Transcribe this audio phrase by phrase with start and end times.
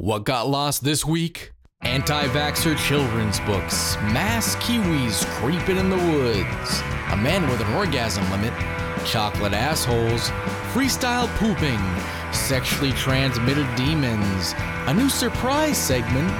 [0.00, 1.52] What got lost this week?
[1.82, 6.80] Anti vaxxer children's books, mass kiwis creeping in the woods,
[7.12, 8.54] a man with an orgasm limit,
[9.04, 10.30] chocolate assholes,
[10.72, 11.78] freestyle pooping,
[12.32, 14.54] sexually transmitted demons,
[14.86, 16.32] a new surprise segment,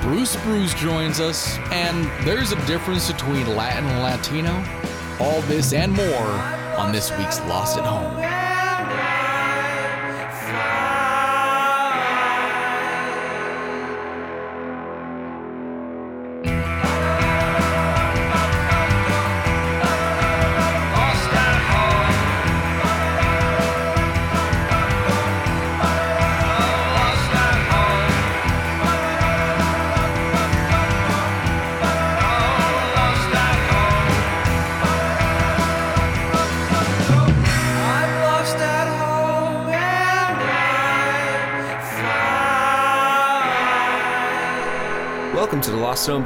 [0.00, 4.54] Bruce Bruce joins us, and there's a difference between Latin and Latino.
[5.20, 6.30] All this and more
[6.78, 8.21] on this week's Lost at Home.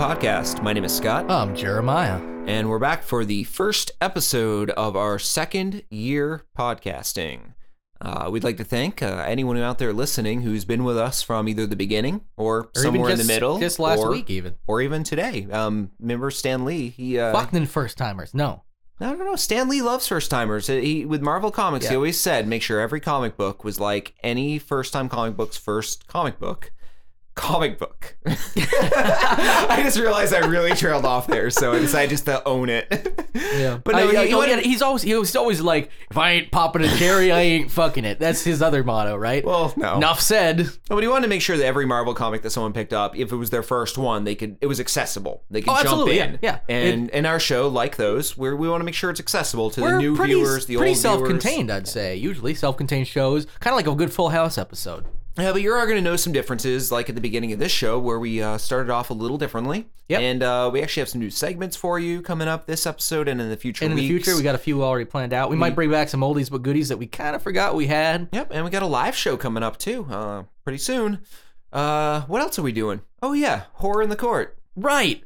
[0.06, 0.62] Podcast.
[0.62, 2.20] My name is Scott, I'm Jeremiah.
[2.46, 7.54] and we're back for the first episode of our second year podcasting.
[8.00, 11.48] Uh, we'd like to thank uh, anyone out there listening who's been with us from
[11.48, 14.54] either the beginning or, Or somewhere even in the middle, Just last or, week, even.
[14.68, 15.48] or even today.
[15.50, 16.90] Um, remember Stan Lee?
[16.90, 18.32] He uh, Fuck them first timers.
[18.32, 18.62] No.
[19.00, 19.34] I don't know.
[19.34, 20.68] Stan Lee loves first timers.
[20.68, 24.60] He with Marvel Comics, he always said make sure every comic book was like any
[24.60, 26.70] first time comic book's first comic book.
[27.36, 28.16] Comic book.
[28.26, 32.86] I just realized I really trailed off there, so I decided just to own it.
[33.34, 35.90] Yeah, But no, I- he- he oh, wanted- yeah, he's always he was always like,
[36.10, 38.18] if I ain't popping a cherry, I ain't fucking it.
[38.18, 39.44] That's his other motto, right?
[39.44, 39.96] Well, no.
[39.96, 40.60] Enough said.
[40.60, 43.14] No, but he wanted to make sure that every Marvel comic that someone picked up,
[43.16, 45.44] if it was their first one, they could it was accessible.
[45.50, 46.38] They could Oh, jump in.
[46.42, 46.74] yeah, yeah.
[46.74, 49.80] And in our show, like those, where we want to make sure it's accessible to
[49.82, 52.16] the new pretty, viewers, the pretty old self-contained, I'd say.
[52.16, 55.04] Usually self-contained shows, kind of like a good Full House episode.
[55.38, 57.72] Yeah, but you are going to know some differences, like at the beginning of this
[57.72, 59.86] show, where we uh, started off a little differently.
[60.08, 60.20] Yep.
[60.20, 63.40] And uh, we actually have some new segments for you coming up this episode and
[63.40, 65.50] in the future And in the future, we got a few already planned out.
[65.50, 68.28] We might bring back some oldies but goodies that we kind of forgot we had.
[68.32, 71.20] Yep, and we got a live show coming up too, uh, pretty soon.
[71.72, 73.02] Uh, what else are we doing?
[73.20, 74.56] Oh yeah, horror in the court.
[74.76, 75.22] Right.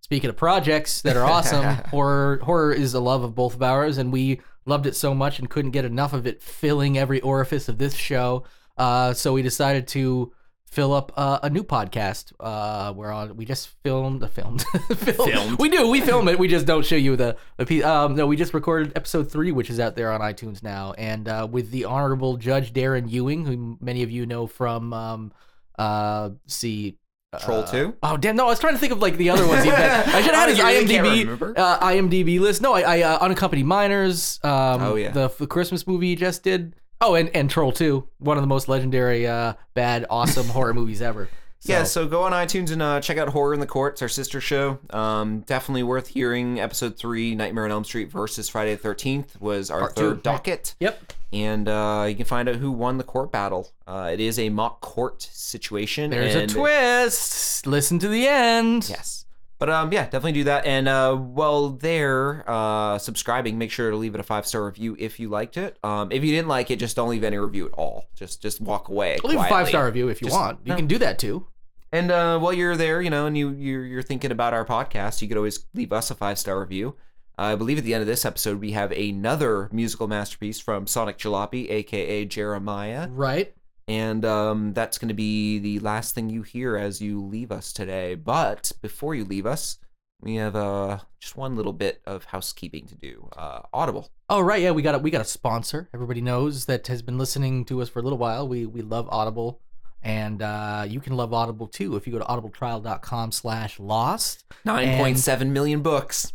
[0.00, 3.96] Speaking of projects that are awesome, horror horror is a love of both of ours,
[3.96, 7.68] and we loved it so much and couldn't get enough of it filling every orifice
[7.68, 8.44] of this show.
[8.76, 10.32] Uh, so we decided to
[10.66, 12.32] fill up uh, a new podcast.
[12.40, 13.36] Uh, we're on.
[13.36, 14.22] We just filmed.
[14.22, 14.62] Uh, filmed.
[14.96, 15.30] filmed.
[15.32, 15.58] Filmed.
[15.60, 15.88] We do.
[15.88, 16.38] We film it.
[16.38, 17.36] We just don't show you the.
[17.56, 17.84] the piece.
[17.84, 21.28] Um, no, we just recorded episode three, which is out there on iTunes now, and
[21.28, 24.92] uh, with the honorable Judge Darren Ewing, who many of you know from.
[24.92, 25.32] Um,
[25.78, 26.98] uh, see.
[27.40, 27.96] Troll uh, 2?
[28.00, 28.36] Oh damn!
[28.36, 29.64] No, I was trying to think of like the other ones.
[29.64, 29.70] He.
[29.70, 32.62] I should have had his Oh, IMDb uh, IMDb list.
[32.62, 34.38] No, I, I uh, unaccompanied minors.
[34.44, 35.10] Um, Oh, yeah.
[35.10, 36.76] the, the Christmas movie he just did.
[37.00, 41.02] Oh, and and Troll Two, one of the most legendary, uh, bad, awesome horror movies
[41.02, 41.28] ever.
[41.60, 43.94] So, Yeah, so go on iTunes and uh, check out Horror in the Court.
[43.94, 44.78] It's our sister show.
[44.90, 46.60] Um, definitely worth hearing.
[46.60, 50.20] Episode three, Nightmare on Elm Street versus Friday the Thirteenth, was our Part third two.
[50.22, 50.74] docket.
[50.80, 51.12] Yep.
[51.32, 53.72] and uh, you can find out who won the court battle.
[53.86, 56.10] Uh, it is a mock court situation.
[56.10, 57.66] There's a twist.
[57.66, 58.86] Listen to the end.
[58.88, 59.23] Yes,
[59.64, 60.66] but um, yeah, definitely do that.
[60.66, 64.94] And uh, while there, uh, subscribing, make sure to leave it a five star review
[64.98, 65.78] if you liked it.
[65.82, 68.04] Um, if you didn't like it, just don't leave any review at all.
[68.14, 69.16] Just just walk away.
[69.24, 70.58] Leave a five star review if you Just- want.
[70.64, 70.76] You no.
[70.76, 71.46] can do that too.
[71.92, 75.22] And uh, while you're there, you know, and you you're, you're thinking about our podcast,
[75.22, 76.96] you could always leave us a five star review.
[77.38, 81.16] I believe at the end of this episode, we have another musical masterpiece from Sonic
[81.16, 83.08] Jalopy, aka Jeremiah.
[83.08, 83.54] Right.
[83.86, 87.72] And um, that's going to be the last thing you hear as you leave us
[87.72, 88.14] today.
[88.14, 89.78] But before you leave us,
[90.24, 93.28] we have uh, just one little bit of housekeeping to do.
[93.36, 94.10] Uh, Audible.
[94.30, 95.90] Oh right, yeah, we got a we got a sponsor.
[95.92, 98.48] Everybody knows that has been listening to us for a little while.
[98.48, 99.60] We we love Audible,
[100.02, 104.44] and uh, you can love Audible too if you go to audibletrial.com/slash lost.
[104.64, 106.32] 9.7 million books.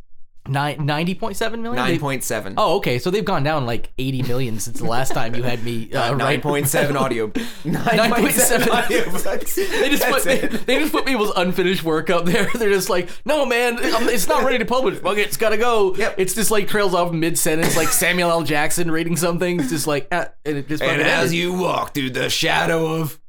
[0.49, 1.85] Nine ninety point seven million.
[1.85, 2.55] They- 9.7.
[2.57, 2.97] Oh, okay.
[2.99, 5.89] So they've gone down like eighty million since the last time you had me.
[5.99, 7.27] Uh, Uh, write- 9.7 audio.
[7.63, 9.55] 9.7 audiobooks.
[9.55, 12.49] They just put they, they just put people's unfinished work up there.
[12.55, 14.97] They're just like, no man, it's not ready to publish.
[14.99, 15.95] Fuck it, it's gotta go.
[15.95, 16.15] Yep.
[16.17, 18.43] It's just like trails off mid sentence, like Samuel L.
[18.43, 19.59] Jackson reading something.
[19.59, 21.33] It's just like, ah, and it just And as ended.
[21.37, 23.19] you walk through the shadow of.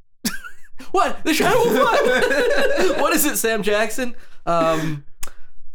[0.91, 1.23] What?
[1.23, 2.99] The shadow of what?
[3.01, 4.15] what is it, Sam Jackson?
[4.45, 5.05] Um,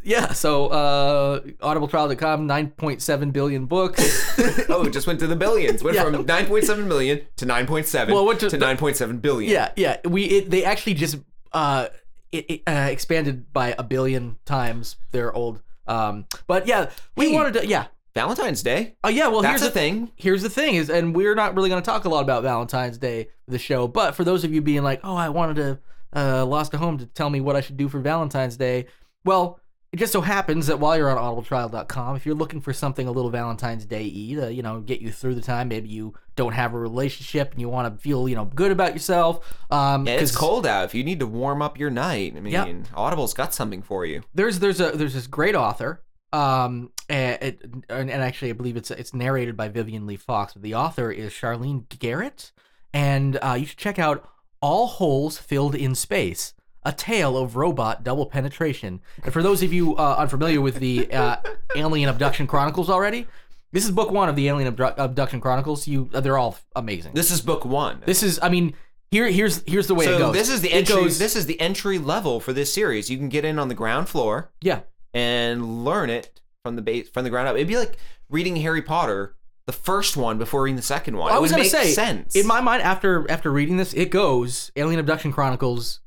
[0.07, 4.39] yeah, so uh, audibletrial.com, 9.7 billion books.
[4.71, 5.83] oh, it just went to the billions.
[5.83, 6.05] Went Yeah.
[6.05, 9.51] from 9.7 million to 9.7 Well, what to, to- 9.7 billion.
[9.53, 9.97] yeah, yeah.
[10.05, 11.17] We it, they actually just
[11.53, 11.89] uh,
[12.33, 15.63] it, it, uh, expanded by a billion times their old.
[15.87, 17.35] Um, but yeah, we Hey.
[17.35, 17.67] wanted to.
[17.67, 18.97] Yeah, Valentine's Day.
[19.05, 20.11] Oh yeah, well That's here's a the thing.
[20.17, 22.99] Here's the thing is, and we're not really going to talk a lot about Valentine's
[22.99, 25.79] Day the show, but for those of you being like, oh, I wanted to
[26.15, 28.87] uh, lost a home to tell me what I should do for Valentine's Day,
[29.25, 29.61] well,
[29.97, 33.11] it just so happens that while you're on audibletrial.com, if you're looking for something a
[33.11, 36.75] little Valentine's Day to you know get you through the time, maybe you don't have
[36.75, 39.57] a relationship and you want to feel you know good about yourself.
[39.71, 40.85] Um, Yeah, it's cold out.
[40.85, 42.75] If you need to warm up your night, I mean, Yeah.
[42.95, 44.23] Audible's got something for you.
[44.35, 46.03] there's there's a there's this great author
[46.33, 47.57] um and,
[47.89, 51.11] and and actually i believe it's it's narrated by vivian lee fox but the author
[51.13, 52.51] is charlene garrett
[52.93, 54.29] and uh, you should check out
[54.61, 56.53] all holes filled in space
[56.87, 61.13] a tale of robot double penetration and for those of you uh, unfamiliar with the
[61.13, 61.37] uh,
[61.77, 63.27] alien abduction chronicles already
[63.73, 67.13] this is book one of the alien Abdu- abduction chronicles you uh, they're all amazing
[67.13, 68.03] This is book one.
[68.07, 68.73] this is i mean
[69.11, 70.95] here here's here's the way it goes this is the It entry.
[71.03, 73.09] goes- this is the entry level for this series.
[73.11, 74.81] You can get in on the ground floor yeah
[75.15, 77.55] and learn it from the base from the ground up.
[77.57, 77.97] It'd be like
[78.29, 79.37] reading Harry Potter,
[79.67, 81.33] the first one before reading the second one.
[81.33, 83.95] I it was would gonna make say, sense in my mind, after after reading this,
[83.95, 86.01] it goes Alien Abduction Chronicles,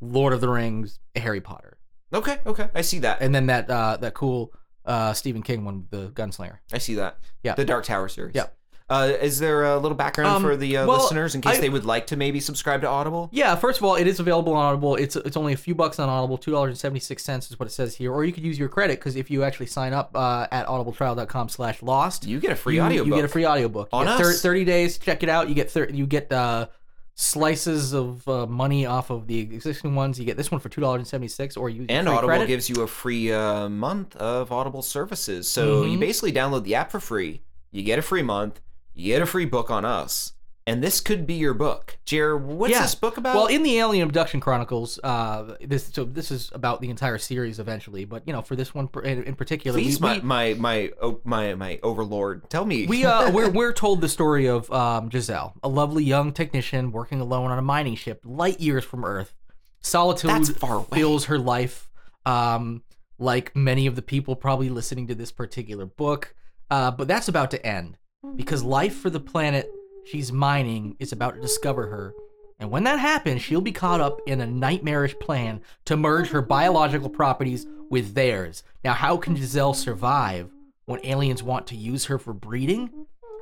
[0.00, 1.78] Lord of the Rings, Harry Potter,
[2.12, 3.20] Okay, okay, I see that.
[3.20, 4.52] and then that uh, that cool
[4.84, 6.58] uh, Stephen King one, the Gunslinger.
[6.72, 7.18] I see that.
[7.42, 7.54] Yeah.
[7.54, 8.34] the Dark Tower series.
[8.34, 8.46] Yeah.
[8.88, 11.60] Uh, is there a little background Um, for the uh, well, listeners in case I-
[11.60, 13.28] they would like to maybe subscribe to Audible?
[13.32, 14.94] Yeah, first of all, it is available on Audible.
[14.94, 17.58] It's it's only a few bucks on Audible, two dollars and seventy six cents is
[17.58, 18.12] what it says here.
[18.12, 21.82] Or you could use your credit because if you actually sign up uh, at audibletrial.com/slash
[21.82, 23.02] lost, You get a free audio.
[23.04, 23.88] You get a free audiobook.
[23.92, 24.40] On get thir- us.
[24.42, 25.48] Thirty days, check it out.
[25.48, 26.68] You get thir- you get uh,
[27.18, 30.18] slices of uh, money off of the existing ones.
[30.20, 32.46] You get this one for two dollars and seventy six, or you And Audible credit.
[32.46, 35.48] gives you a free uh, month of Audible services.
[35.50, 36.00] So you Mhm.
[36.00, 37.42] basically download the app for free.
[37.72, 38.60] You get a free month.
[38.94, 40.32] You get a free book on us.
[40.68, 41.96] And this could be your book.
[42.06, 42.82] Jer, what's Yeah.
[42.82, 43.36] this book about?
[43.36, 47.60] Well, in the Alien Abduction Chronicles, uh, this so this is about the entire series
[47.60, 50.54] eventually, but you know, for this one in, in particular, Please, we, my, we, my
[50.54, 52.84] my oh, my my overlord, tell me.
[52.86, 57.20] we uh we're we're told the story of um Giselle, a lovely young technician working
[57.20, 59.34] alone on a mining ship, light years from Earth.
[59.82, 60.88] Solitude That's far away.
[60.94, 61.88] fills her life,
[62.24, 62.82] um,
[63.20, 66.34] like many of the people probably listening to this particular book.
[66.72, 67.96] Uh, but that's about to end
[68.34, 69.70] because life for the planet
[70.06, 72.14] she's mining is about to discover her.
[72.58, 76.40] And when that happens, she'll be caught up in a nightmarish plan to merge her
[76.40, 78.62] biological properties with theirs.
[78.82, 80.50] Now, how can Giselle survive
[80.86, 82.90] when aliens want to use her for breeding?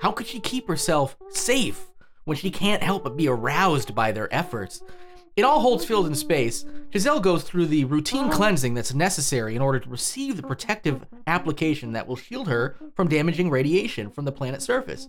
[0.01, 1.87] How could she keep herself safe
[2.25, 4.83] when she can't help but be aroused by their efforts?
[5.37, 9.63] In all holes filled in space, Giselle goes through the routine cleansing that's necessary in
[9.63, 14.33] order to receive the protective application that will shield her from damaging radiation from the
[14.33, 15.09] planet's surface.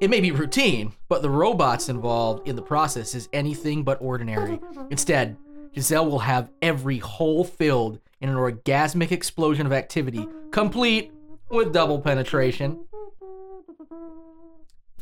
[0.00, 4.60] It may be routine, but the robots involved in the process is anything but ordinary.
[4.90, 5.36] Instead,
[5.74, 11.12] Giselle will have every hole filled in an orgasmic explosion of activity, complete
[11.50, 12.78] with double penetration.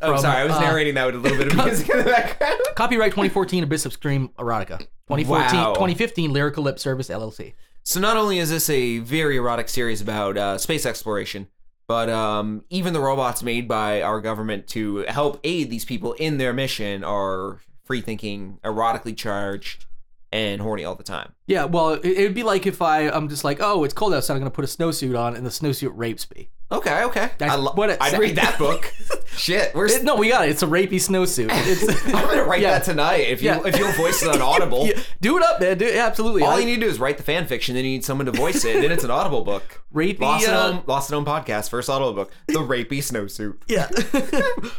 [0.01, 1.97] oh, from, sorry, I was uh, narrating that with a little bit of music in
[1.99, 2.59] the background.
[2.75, 4.79] Copyright 2014 Abyss of Scream Erotica.
[4.79, 5.73] 2014, Wow.
[5.73, 7.53] 2015 Lyrical Lip Service LLC.
[7.83, 11.47] So not only is this a very erotic series about uh, space exploration,
[11.87, 16.37] but um, even the robots made by our government to help aid these people in
[16.37, 19.85] their mission are free thinking, erotically charged,
[20.31, 21.33] and horny all the time.
[21.47, 24.33] Yeah, well, it, it'd be like if I, I'm just like, oh, it's cold outside,
[24.33, 26.49] I'm going to put a snowsuit on, and the snowsuit rapes me.
[26.69, 27.29] Okay, okay.
[27.37, 28.91] That's I lo- what it I'd read that book.
[29.37, 30.51] Shit, where's It- no, we got it.
[30.51, 31.47] It's a rapey snowsuit.
[31.51, 33.21] It's, I'm gonna write that tonight.
[33.21, 33.61] If you Yeah.
[33.65, 35.77] if you'll voice it on Audible, Yeah, do it up, man.
[35.77, 36.43] Do it, absolutely.
[36.43, 37.75] all I- you need to do is write the fan fiction.
[37.75, 38.81] Then you need someone to voice it.
[38.81, 39.81] then it's an Audible book.
[39.93, 40.19] rapey.
[40.19, 43.55] Lost, uh, at Home, Lost at Home podcast, first Audible book, The Rapey Snowsuit.
[43.67, 43.87] Yeah.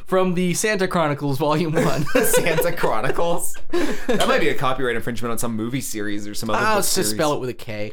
[0.04, 2.04] From the Santa Chronicles, Volume 1.
[2.24, 3.56] Santa Chronicles.
[3.70, 6.58] That might be a copyright infringement on some movie series or some other.
[6.58, 7.10] I'll book just series.
[7.10, 7.92] spell it with a K.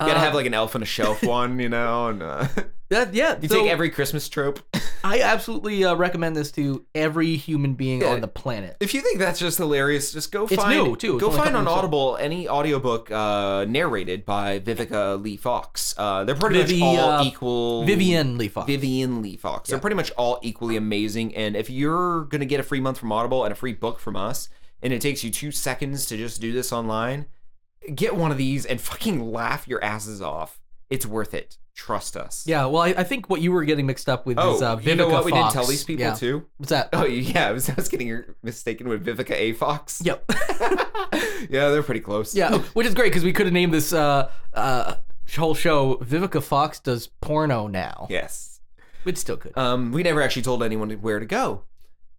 [0.00, 2.08] You gotta Uh, have like an elf on a shelf one, you know.
[2.08, 2.48] And uh,
[2.88, 3.38] That, yeah.
[3.40, 4.60] you so take every Christmas trope.
[5.04, 8.08] I absolutely uh, recommend this to every human being Yeah.
[8.12, 8.76] on the planet.
[8.80, 11.14] If you think that's just hilarious, just go It's find new, too.
[11.16, 11.78] It's Go find on weeks old.
[11.78, 15.94] Audible any audiobook uh, narrated by Vivica Lee Fox.
[15.96, 17.84] Uh, they're pretty Vivi, much all uh, equal.
[17.84, 18.66] Vivian Lee Fox.
[18.66, 19.70] Vivian Lee Fox.
[19.70, 21.34] They're pretty much all equally amazing.
[21.36, 24.16] And if you're gonna get a free month from Audible and a free book from
[24.16, 24.48] us,
[24.82, 27.26] and it takes you two seconds to just do this online,
[27.94, 30.60] get one of these and fucking laugh your asses off.
[30.90, 31.58] It's worth it.
[31.74, 32.44] Trust us.
[32.46, 34.76] Yeah, well, I, I think what you were getting mixed up with Oh, is uh,
[34.76, 35.24] Vivica you know what?
[35.24, 36.14] We didn't tell these people yeah.
[36.14, 36.46] too.
[36.58, 36.90] What's that?
[36.92, 39.54] Oh yeah, I was, I was getting mistaken with Vivica A.
[39.54, 40.00] Fox.
[40.04, 40.24] Yep.
[41.50, 42.34] yeah, they're pretty close.
[42.34, 44.94] yeah, which is great because we could have named this uh, uh,
[45.36, 48.06] whole show Vivica Fox does porno now.
[48.08, 48.60] Yes.
[49.04, 49.56] It's still good.
[49.58, 51.64] Um, we never actually told anyone where to go.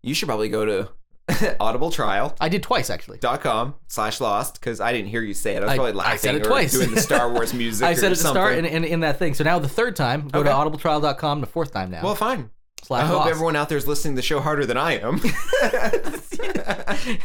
[0.02, 0.90] You should probably go to
[1.30, 3.18] audibletrial.com I did twice actually.
[3.18, 5.64] dot com slash lost because I didn't hear you say it.
[5.64, 6.72] I was I- probably I laughing said it or twice.
[6.74, 7.86] doing the Star Wars music.
[7.88, 8.42] I or said the something.
[8.42, 9.34] start and in, in that thing.
[9.34, 10.70] So now the third time, go to Okay.
[10.78, 11.42] audibletrial.com.
[11.42, 12.04] The fourth time now.
[12.04, 12.52] well, fine.
[12.84, 13.32] slash I hope lost.
[13.32, 15.20] everyone out there is listening to the show harder than I am.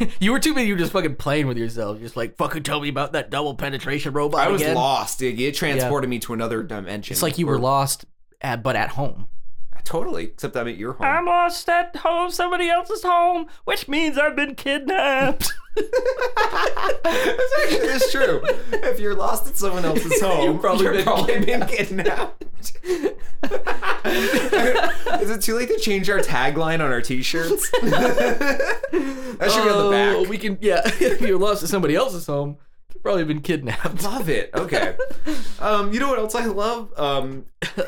[0.19, 0.67] you were too busy.
[0.67, 1.97] You were just fucking playing with yourself.
[1.97, 4.39] You're just like fucking tell me about that double penetration robot.
[4.41, 4.75] I was again.
[4.75, 5.21] lost.
[5.21, 7.13] It, it transported me to another dimension.
[7.13, 8.05] It's like you were lost,
[8.41, 9.27] at, but at home.
[9.83, 11.05] Totally, except I'm at your home.
[11.07, 15.51] I'm lost at home, somebody else's home, which means I've been kidnapped.
[15.75, 15.87] That's
[17.03, 18.41] actually it's true.
[18.73, 22.43] If you're lost at someone else's home, You've probably you're been probably been kidnapped.
[24.03, 27.69] Is it too late to change our tagline on our t-shirts?
[27.71, 30.29] that should be on the Oh, back.
[30.29, 30.81] We can, yeah.
[30.85, 32.57] if you're lost at somebody else's home,
[32.93, 34.03] you've probably been kidnapped.
[34.03, 34.49] Love it.
[34.53, 34.95] Okay.
[35.59, 36.93] Um, you know what else I love?
[36.99, 37.45] Um,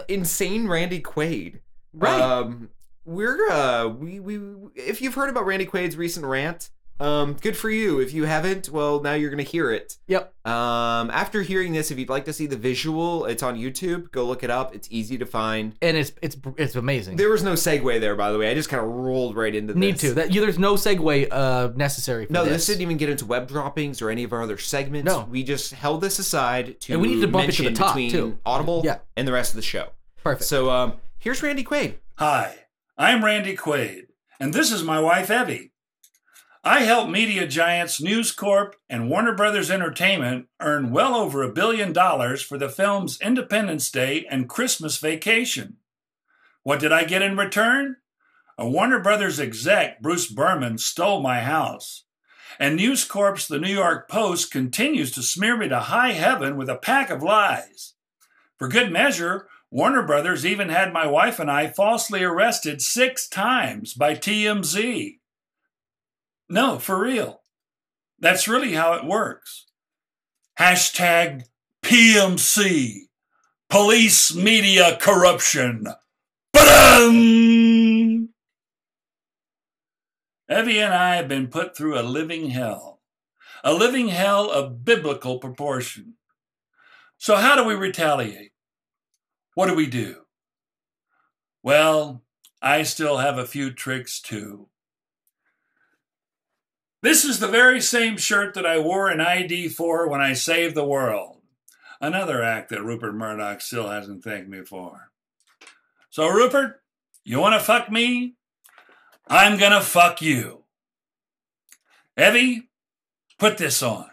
[0.07, 1.59] insane Randy Quaid.
[1.93, 2.19] Right.
[2.21, 2.69] Um,
[3.05, 4.39] we're uh, we we
[4.75, 6.69] if you've heard about Randy Quaid's recent rant,
[7.01, 7.99] um, good for you.
[7.99, 9.97] If you haven't, well, now you're gonna hear it.
[10.07, 10.33] Yep.
[10.47, 14.09] Um, after hearing this, if you'd like to see the visual, it's on YouTube.
[14.11, 14.73] Go look it up.
[14.73, 15.75] It's easy to find.
[15.81, 17.17] And it's it's it's amazing.
[17.17, 18.49] There was no segue there, by the way.
[18.49, 19.79] I just kind of rolled right into this.
[19.81, 20.13] Need to.
[20.13, 22.53] That you, there's no segue uh necessary for No, this.
[22.53, 25.05] this didn't even get into web droppings or any of our other segments.
[25.05, 25.27] No.
[25.29, 27.95] we just held this aside to And we need to bump it to the top,
[27.95, 28.37] between too.
[28.45, 28.99] Audible Yeah.
[29.17, 29.89] and the rest of the show.
[30.23, 30.45] Perfect.
[30.45, 31.95] So um, here's Randy Quaid.
[32.17, 32.65] Hi,
[32.97, 34.07] I'm Randy Quaid,
[34.41, 35.71] and this is my wife Evie.
[36.65, 41.93] I help media giants News Corp and Warner Brothers Entertainment earn well over a billion
[41.93, 45.77] dollars for the films Independence Day and Christmas Vacation.
[46.63, 47.95] What did I get in return?
[48.57, 52.03] A Warner Brothers exec, Bruce Berman, stole my house.
[52.59, 56.69] And News Corp's The New York Post continues to smear me to high heaven with
[56.69, 57.93] a pack of lies.
[58.59, 63.95] For good measure, Warner Brothers even had my wife and I falsely arrested six times
[63.95, 65.17] by TMZ.
[66.47, 67.41] No, for real.
[68.19, 69.65] That's really how it works.
[70.59, 71.45] Hashtag
[71.83, 73.07] PMC.
[73.67, 75.87] Police Media Corruption.
[76.53, 78.29] Ba-dum!
[80.47, 83.01] Evie and I have been put through a living hell.
[83.63, 86.13] A living hell of biblical proportion.
[87.17, 88.52] So, how do we retaliate?
[89.55, 90.23] What do we do?
[91.61, 92.23] Well,
[92.61, 94.67] I still have a few tricks too.
[97.01, 100.73] This is the very same shirt that I wore in ID 4 when I saved
[100.73, 101.41] the world.
[101.99, 105.11] Another act that Rupert Murdoch still hasn't thanked me for.
[106.09, 106.81] So, Rupert,
[107.23, 108.35] you want to fuck me?
[109.27, 110.63] I'm gonna fuck you.
[112.17, 112.69] Evie,
[113.39, 114.09] put this on.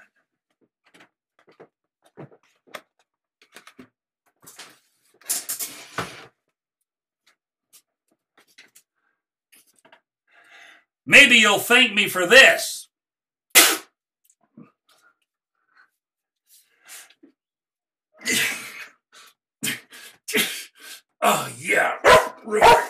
[11.11, 12.87] Maybe you'll thank me for this.
[21.21, 21.95] Oh, yeah.
[22.47, 22.87] Yeah.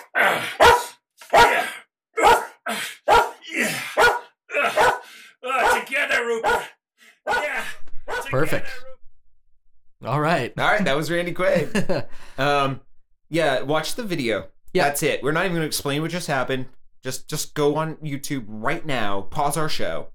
[3.55, 3.79] Yeah.
[5.43, 6.63] Oh, together, Rupert.
[7.27, 7.65] Yeah.
[8.07, 8.67] Together, Perfect.
[8.67, 8.69] Rupert.
[10.05, 10.53] All right.
[10.59, 12.07] All right, that was Randy Quaid.
[12.39, 12.83] um,
[13.31, 14.49] yeah, watch the video.
[14.75, 14.89] Yeah.
[14.89, 15.23] That's it.
[15.23, 16.67] We're not even going to explain what just happened.
[17.03, 19.23] Just just go on YouTube right now.
[19.23, 20.09] Pause our show.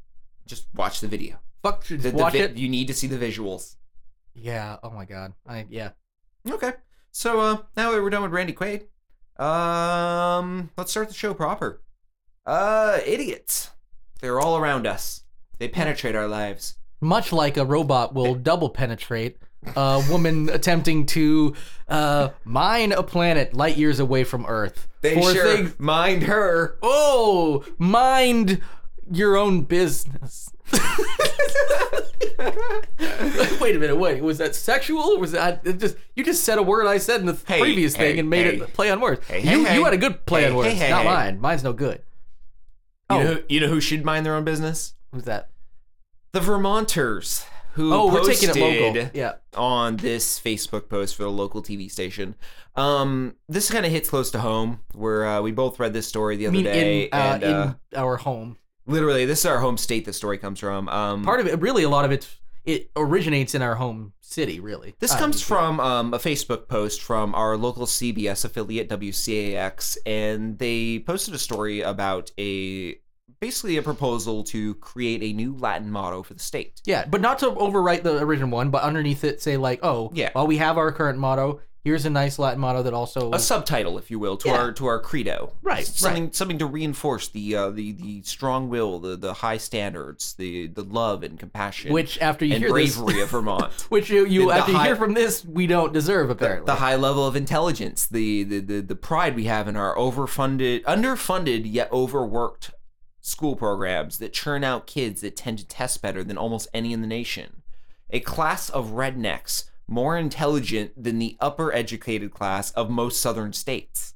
[0.46, 1.38] Just watch the video.
[1.64, 1.86] Fuck.
[1.88, 2.58] The- the watch vi- it.
[2.58, 3.76] You need to see the visuals.
[4.34, 4.78] Yeah.
[4.84, 5.34] Oh my god.
[5.48, 5.92] I yeah.
[6.50, 6.74] Okay.
[7.12, 8.84] So uh, now that we're done with Randy Quaid,
[9.44, 11.82] um, let's start the show proper.
[12.46, 13.72] Uh, idiots.
[14.22, 15.24] They're all around us.
[15.58, 16.76] They penetrate our lives.
[17.02, 19.38] Much like a robot will double penetrate
[19.76, 21.54] a woman attempting to
[21.88, 24.88] uh, mine a planet light years away from Earth.
[25.02, 26.78] They for sure things- mind her.
[26.82, 28.62] Oh, mind
[29.12, 30.50] your own business.
[33.62, 33.96] wait a minute.
[33.98, 35.18] Wait, was that sexual?
[35.20, 37.96] Was that it just you just said a word I said in the Hey, previous
[37.96, 38.56] hey, thing and made hey.
[38.58, 39.22] it play on words?
[39.30, 41.40] You you had a good play on words, not mine.
[41.40, 42.02] Mine's no good.
[43.12, 43.24] You Oh.
[43.24, 44.96] know, you know who should mind their own business?
[45.12, 45.50] Who's that?
[46.32, 47.46] The Vermonters,
[47.76, 49.10] who Oh, we're taking it local.
[49.14, 49.34] Yeah.
[49.56, 52.36] on this Facebook post for the local TV station.
[52.76, 56.36] Um, this kind of hits close to home, where uh, we both read this story
[56.38, 58.58] the I other mean, day, in uh, and uh, in our home.
[58.86, 60.06] literally, this is our home state.
[60.06, 60.90] The story comes from.
[60.90, 62.28] Um, Part of it, really, a lot of it,
[62.66, 64.60] it originates in our home city.
[64.60, 69.98] Really, This Uh, comes from um, a Facebook post from our local CBS affiliate WCAX,
[70.06, 72.96] and they posted a story about a
[73.46, 76.82] basically a proposal to create a new Latin motto for the state.
[76.86, 80.30] Yeah, but not to overwrite the original one, but underneath it say like, oh, Yeah.
[80.34, 84.00] while we have our current motto, here's a nice Latin motto that also a subtitle,
[84.00, 84.58] if you will, to Yeah.
[84.58, 85.52] our to our credo.
[85.62, 90.34] Right, Something something to reinforce the uh, the the strong will, the the high standards,
[90.34, 93.72] the the love and compassion, which after you and hear this, bravery of Vermont.
[93.90, 96.66] which you, you The after you high- hear from this, we don't deserve apparently.
[96.66, 100.82] the high level of intelligence, the, the the the pride we have in our overfunded,
[100.86, 102.72] underfunded yet overworked
[103.26, 107.02] school programs that churn out kids that tend to test better than almost any in
[107.02, 107.64] the nation.
[108.12, 114.14] A class of rednecks more intelligent than the upper educated class of most southern states.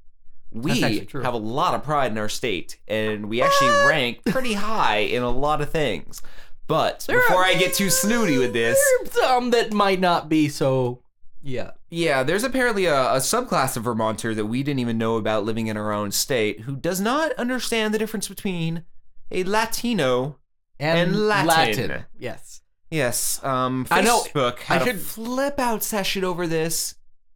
[0.52, 4.98] We have a lot of pride in our state, and we actually rank pretty high
[4.98, 6.22] in a lot of things.
[6.68, 8.78] But There are- before I get too snooty with this,
[9.14, 11.02] There are some that might not be so.
[11.42, 11.72] Yeah.
[11.90, 15.68] yeah, there's apparently a, a subclass of Vermonter that we didn't even know about living
[15.68, 18.84] in our own state who does not understand the difference between
[19.32, 20.38] a Latino.
[20.80, 22.06] And, And Latin.
[22.18, 22.62] Yes.
[22.92, 26.96] Yes, um, I know, Facebook I had should- a flip out session over this,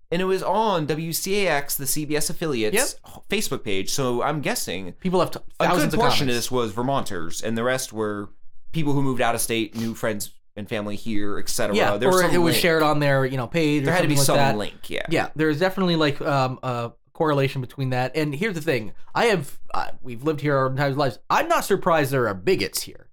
[0.09, 2.95] and it was on WCAX, the CBS affiliates
[3.29, 3.91] Facebook page.
[3.91, 6.45] So I'm guessing People have t- a thousands good of portion of comments.
[6.47, 8.29] this was Vermonters, and the rest were
[8.71, 11.75] people who moved out of state, new friends and family here, etc.
[11.75, 12.57] Yeah, There or it was link.
[12.57, 13.83] shared on their you know page.
[13.85, 14.57] There had to be some that.
[14.57, 15.05] link, yeah.
[15.09, 18.15] Yeah, there's definitely like um, a correlation between that.
[18.15, 21.19] And here's the thing: I have uh, we've lived here our entire lives.
[21.29, 23.07] I'm not surprised there are bigots here.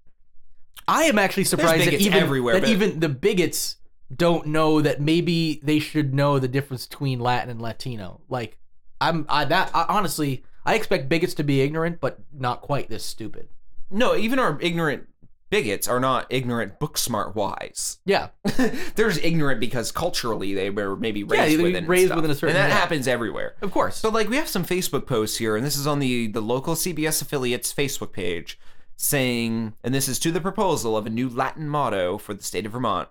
[0.89, 3.77] I am actually surprised that even everywhere, that but- even the bigots
[4.15, 8.21] don't know that maybe they should know the difference between Latin and Latino.
[8.29, 8.59] Like
[9.01, 13.05] I'm I, that I, honestly, I expect bigots to be ignorant, but not quite this
[13.05, 13.49] stupid.
[13.91, 15.09] No, even our ignorant
[15.51, 17.99] bigots are not ignorant book smart wise.
[18.05, 18.29] Yeah,
[18.95, 22.35] They're just ignorant because culturally they were maybe raised were within and raised within a
[22.35, 22.79] certain- and that yeah.
[22.81, 23.57] happens everywhere.
[23.61, 23.97] of course.
[23.97, 26.75] So like we have some Facebook posts here, and this is on the the local
[26.75, 28.59] CBS affiliates Facebook page,
[28.97, 32.67] saying, and this is to the proposal of a new Latin motto for the state
[32.67, 33.09] of Vermont.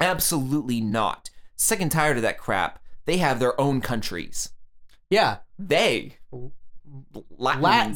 [0.00, 1.30] Absolutely not.
[1.56, 2.82] Sick and tired of that crap.
[3.04, 4.50] They have their own countries.
[5.10, 6.16] yeah, They
[7.38, 7.94] Latins, Latin.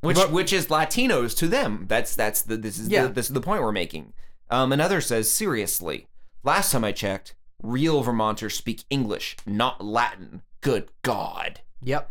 [0.00, 1.86] Which But- which is Latinos to them.
[1.88, 3.04] That's that's the this is Yeah.
[3.06, 4.12] the, this is the point we're making.
[4.50, 6.06] Um, another says seriously.
[6.42, 10.42] Last time I checked, real Vermonters speak English, not Latin.
[10.60, 12.10] Good God, yep.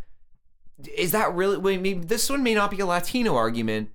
[0.95, 1.57] is that really?
[1.57, 3.89] Wait, maybe this one may not be a Latino argument,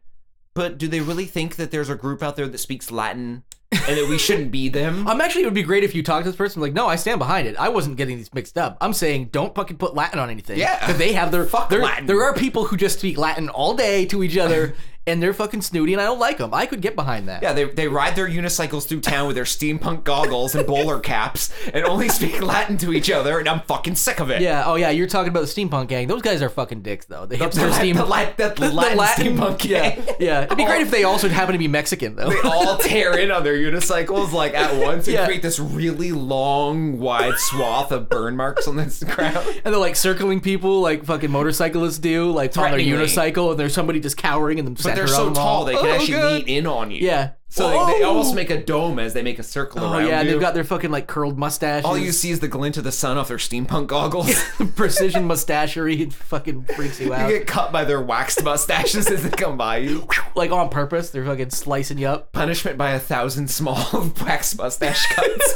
[0.54, 3.96] but do they really think that there's a group out there that speaks Latin and
[3.98, 5.06] that we shouldn't be them?
[5.12, 6.96] I'm actually, it would be great if you talk to this person like, no, I
[6.96, 7.56] stand behind it.
[7.56, 8.76] I wasn't getting these mixed up.
[8.80, 10.58] I'm saying don't fucking put Latin on anything.
[10.58, 10.78] Yeah.
[10.78, 12.06] because they have their Fuck there, Latin.
[12.06, 14.74] There are people who just speak Latin all day to each other,
[15.06, 16.54] and they're fucking snooty, and I don't like them.
[16.54, 17.42] I could get behind that.
[17.42, 21.52] Yeah, they, they ride their unicycles through town with their steampunk goggles and bowler caps
[21.74, 24.40] and only speak Latin to each other, and I'm fucking sick of it.
[24.40, 24.62] Yeah.
[24.64, 24.90] Oh yeah.
[24.90, 26.06] You're talking about the steampunk gang.
[26.06, 27.26] Those guys are fucking dicks, though.
[27.26, 27.96] They hipster the, steam.
[27.96, 30.00] the, the, the Latin, Latin steampunk Yeah.
[30.20, 30.42] Yeah.
[30.42, 32.30] It'd be great if they also happen to be Mexican, though.
[32.30, 35.24] They all tear in on their unicycles like at once and Yeah.
[35.26, 39.46] create this really long, wide swath of burn marks on this ground.
[39.64, 43.06] And they're like circling people like fucking motorcyclists do, like on their Threateningly.
[43.06, 45.74] unicycle, and there's somebody just cowering in the But center they're of so tall they
[45.74, 47.06] can Oh, actually lean in on you.
[47.06, 47.30] Yeah.
[47.54, 50.20] So they, they almost make a dome as they make a circle Oh around yeah,
[50.20, 50.32] and you.
[50.32, 51.84] they've got their fucking like curled mustaches.
[51.84, 54.42] all you see is the glint of the sun off their steampunk goggles.
[54.74, 56.00] precision mustachery.
[56.00, 57.30] It fucking freaks you out.
[57.30, 60.08] you get cut by their waxed mustaches as they come by you.
[60.34, 62.32] like on purpose, they're fucking slicing you up.
[62.32, 65.54] Punishment by a thousand small wax mustache cuts.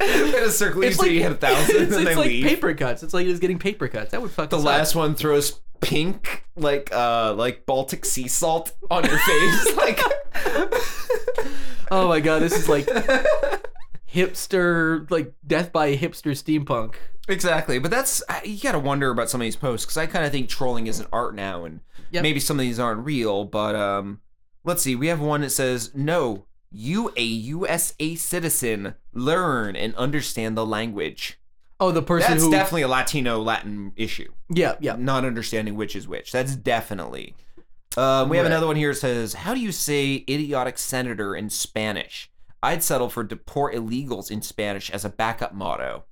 [0.00, 2.26] In a circle, you see you hit a thousand, and it's, then it's they like
[2.26, 2.46] leave.
[2.46, 3.02] paper cuts.
[3.02, 4.12] It's like just getting paper cuts.
[4.12, 4.96] That would fuck The us last up.
[4.96, 9.76] one throws pink, like uh, like Baltic sea salt on your face.
[9.76, 10.00] like,
[11.94, 12.86] Oh my god, this is like
[14.12, 16.94] hipster, like death by hipster steampunk.
[17.28, 17.78] exactly.
[17.78, 20.48] But that's you gotta wonder about some of these posts because I kind of think
[20.48, 22.22] trolling is an art now, and Yep.
[22.22, 23.44] maybe some of these aren't real.
[23.44, 24.20] But um,
[24.64, 24.94] let's see.
[24.94, 31.38] We have one that says, "No, you a USA citizen, learn and understand the language."
[31.80, 32.50] Oh, the person That's who.
[32.50, 34.30] definitely a Latino Latin issue.
[34.48, 34.94] yeah, yeah.
[34.96, 36.30] not understanding which is which.
[36.30, 37.34] That's definitely.
[37.96, 38.52] Um, we have Right.
[38.52, 42.30] another one here that says, How do you say idiotic senator in Spanish?
[42.62, 46.04] I'd settle for deport illegals in Spanish as a backup motto.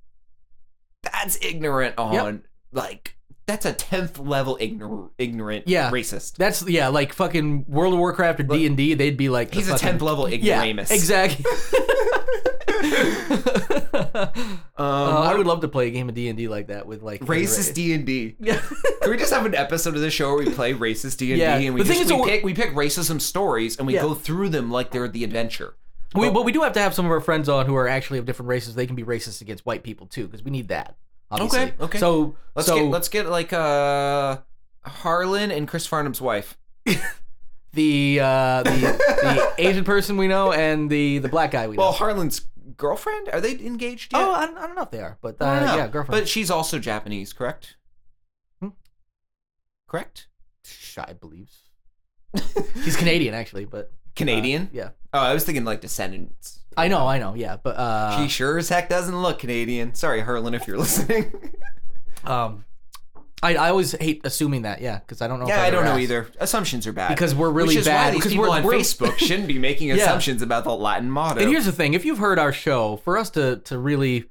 [1.03, 3.15] That's ignorant on, like,
[3.47, 5.89] that's a 10th level ignor- ignorant Yeah.
[5.91, 6.35] racist.
[6.35, 8.93] That's yeah, like fucking World of Warcraft or D and D.
[8.93, 10.91] They'd be like He's a 10th level Yeah, ignoramus.
[10.91, 11.43] exactly.
[12.91, 16.87] Um, Uh, I would love to play a game of D and D like that
[16.87, 18.35] with like racist D&D.
[18.39, 18.59] Yeah.
[19.01, 21.57] Can we just have an episode of the show where we play racist D&D Yeah,
[21.57, 24.01] and we the thing just is, we pick, we pick racism stories and we Yeah.
[24.01, 25.75] go through them like they're the adventure.
[26.15, 28.17] We, but we do have to have some of our friends on who are actually
[28.19, 28.73] of different races.
[28.75, 30.95] They can be racist against white people too, because we need that.
[31.29, 31.59] Obviously.
[31.59, 31.99] Okay, okay.
[31.99, 34.39] So Let's so get let's get like uh
[34.83, 36.57] Harlan and Chris Farnham's wife.
[37.73, 38.71] the uh, the
[39.21, 41.83] the Asian person we know and the the black guy we know.
[41.83, 42.41] Well, Harlan's
[42.77, 43.29] girlfriend?
[43.33, 44.21] Are they engaged yet?
[44.21, 45.75] Oh, I don't, I don't know if they are, but uh, I don't know.
[45.77, 46.21] yeah, girlfriend.
[46.21, 47.75] But she's also Japanese, correct?
[48.61, 48.69] Hmm?
[49.87, 50.27] Correct.
[50.97, 51.49] I believe
[52.83, 54.69] she's Canadian actually, but uh, Canadian?
[54.73, 56.59] yeah, Oh, I was thinking like descendants.
[56.77, 59.93] I know, I know, yeah, but uh, she sure as heck doesn't look Canadian.
[59.95, 61.33] Sorry, Harlan, if you're listening.
[62.23, 62.63] um,
[63.43, 65.47] I I always hate assuming that, yeah, because I don't know.
[65.47, 66.01] yeah, I ever don't know asked.
[66.01, 66.27] either.
[66.39, 68.63] Assumptions are bad Because we're really Which is bad- Why these because people we're- on
[68.63, 69.95] we're- Facebook shouldn't be making Yeah.
[69.95, 71.41] assumptions about the Latin motto.
[71.41, 74.25] And here's the thing: if you've heard our show, for us to to really,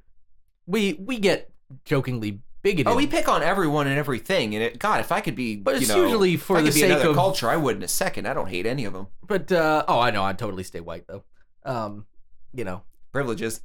[0.65, 1.51] we we get
[1.85, 2.87] jokingly bigoted.
[2.87, 5.75] Oh, we pick on everyone and everything, and it, God, if I could be, But
[5.75, 7.49] it's know, usually for I the sake of- culture.
[7.49, 8.27] I would in a second.
[8.27, 9.07] I don't hate any of them.
[9.27, 11.23] but uh, oh, I know, I'd totally stay white though.
[11.65, 12.05] Um,
[12.53, 13.61] you know, Privileges.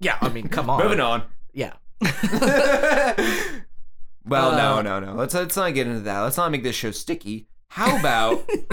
[0.00, 1.22] yeah, I mean, come on, Moving on.
[1.52, 1.74] yeah.
[4.30, 5.14] well, no, Uh, no, no.
[5.14, 6.20] Let's let's not get into that.
[6.20, 7.48] Let's not make this show sticky.
[7.68, 8.48] How about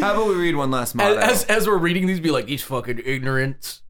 [0.00, 1.16] how about we read one last As, motto?
[1.18, 3.80] as as we're reading these, be like these fucking ignorants.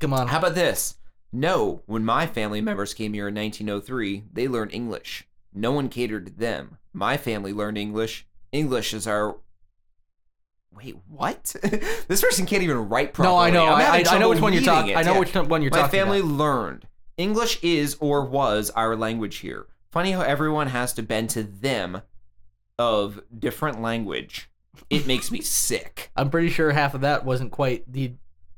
[0.00, 0.94] Come on, How about this?
[1.32, 5.26] No, when my family members came here in 1903, they learned English.
[5.52, 6.78] No one catered to them.
[6.92, 8.26] My family learned English.
[8.52, 9.36] English is our.
[10.72, 11.44] Wait, what?
[12.08, 13.34] this person can't even write properly.
[13.34, 14.94] no, I know, I, I, I know which one you're talking.
[14.96, 16.30] I know which one you're My talking My family about.
[16.32, 16.86] learned.
[17.18, 19.66] English is or was our language here.
[19.90, 22.02] Funny how everyone has to bend to them
[22.78, 24.48] of different language.
[24.88, 26.10] It makes me sick.
[26.16, 28.14] I'm pretty sure half of that wasn't quite the.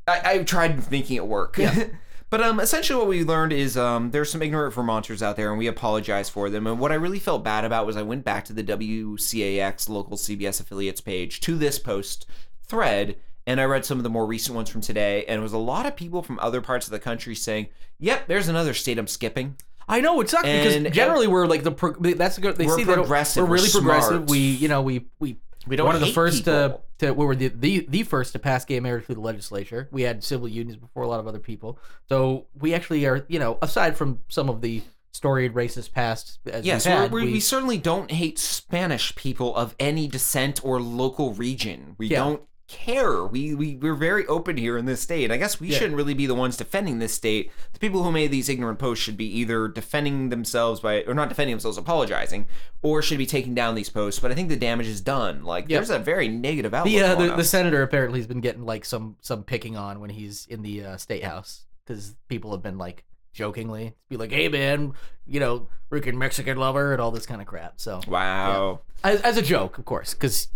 [0.07, 1.57] I, I tried making it work.
[1.57, 1.87] Yeah.
[2.31, 5.59] but um, essentially, what we learned is um, there's some ignorant Vermonters out there, and
[5.59, 6.67] we apologize for them.
[6.67, 10.17] And what I really felt bad about was I went back to the WCAX local
[10.17, 12.27] CBS affiliates page to this post
[12.67, 15.53] thread, and I read some of the more recent ones from today, and it was
[15.53, 18.99] a lot of people from other parts of the country saying, "Yep, there's another state
[18.99, 19.57] I'm skipping."
[19.89, 22.57] I know it sucks And- because generally we're like the pro- that's a good.
[22.57, 24.09] They We're see progressive, We're we're really progressive.
[24.17, 24.31] smart.
[24.31, 27.35] We you know we we We don't one of the first to, to we were
[27.35, 29.89] the, the the first to pass gay marriage through the legislature.
[29.91, 31.79] We had civil unions before a lot of other people.
[32.09, 36.65] So we actually are you know aside from some of the storied racist past as
[36.65, 40.81] Yes, we're, had, we, we, we certainly don't hate Spanish people of any descent or
[40.81, 41.97] local region.
[41.99, 42.19] We Yeah.
[42.19, 43.25] don't care.
[43.25, 45.31] We, we we're very open here in this state.
[45.31, 45.79] I guess we Yeah.
[45.79, 47.51] shouldn't really be the ones defending this state.
[47.73, 51.29] The people who made these ignorant posts should be either defending themselves by or not
[51.29, 52.47] defending themselves, apologizing,
[52.81, 54.21] or should be taking down these posts.
[54.21, 55.43] But I think the damage is done.
[55.45, 55.79] Like Yeah.
[55.79, 56.93] there's a very negative outlook.
[56.95, 60.11] the, uh, the the senator apparently has been getting like some some picking on when
[60.11, 64.49] he's in the uh, state house because people have been like jokingly be like, "Hey
[64.49, 64.93] man,
[65.27, 67.75] you know, freaking Mexican lover" and all this kind of crap.
[67.81, 68.81] So wow.
[69.05, 70.49] as, as a joke, of course, because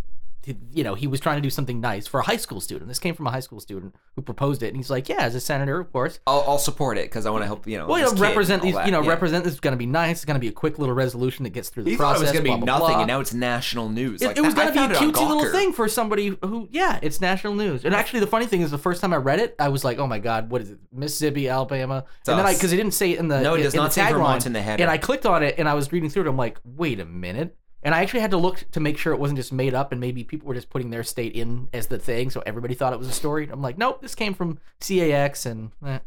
[0.72, 2.88] you know he was trying to do something nice for a high school student.
[2.88, 5.34] This came from a high school student who proposed it, and he's like, "Yeah, as
[5.34, 6.20] a senator, of course.
[6.26, 7.66] I'll, I'll support it because I want to help.
[7.66, 8.74] You know, Well, you know, represent these.
[8.74, 8.86] that.
[8.86, 9.08] You know, Yeah.
[9.10, 10.16] represent this is going to be nice.
[10.16, 12.20] It's going to be a quick little resolution that gets through the He process.
[12.20, 12.98] it was going to be blah, nothing, blah.
[13.00, 14.22] and now it's national news.
[14.22, 16.68] It, like it was going to be a it cutesy little thing for somebody who,
[16.70, 17.84] yeah, it's national news.
[17.84, 19.98] And actually, the funny thing is, the first time I read it, I was like,
[19.98, 20.78] "Oh my god, what is it?
[20.92, 23.62] Mississippi, Alabama?" and then I, because it didn't say it in the No, it in-
[23.64, 24.82] does not the say Vermont in the header.
[24.82, 26.28] And I clicked on it, and I was reading through it.
[26.28, 29.18] I'm like, "Wait a minute." And I actually had to look to make sure it
[29.20, 31.98] wasn't just made up, and maybe people were just putting their state in as the
[31.98, 33.48] thing, so everybody thought it was a story.
[33.52, 35.98] I'm like, nope, this came from CAX, and eh.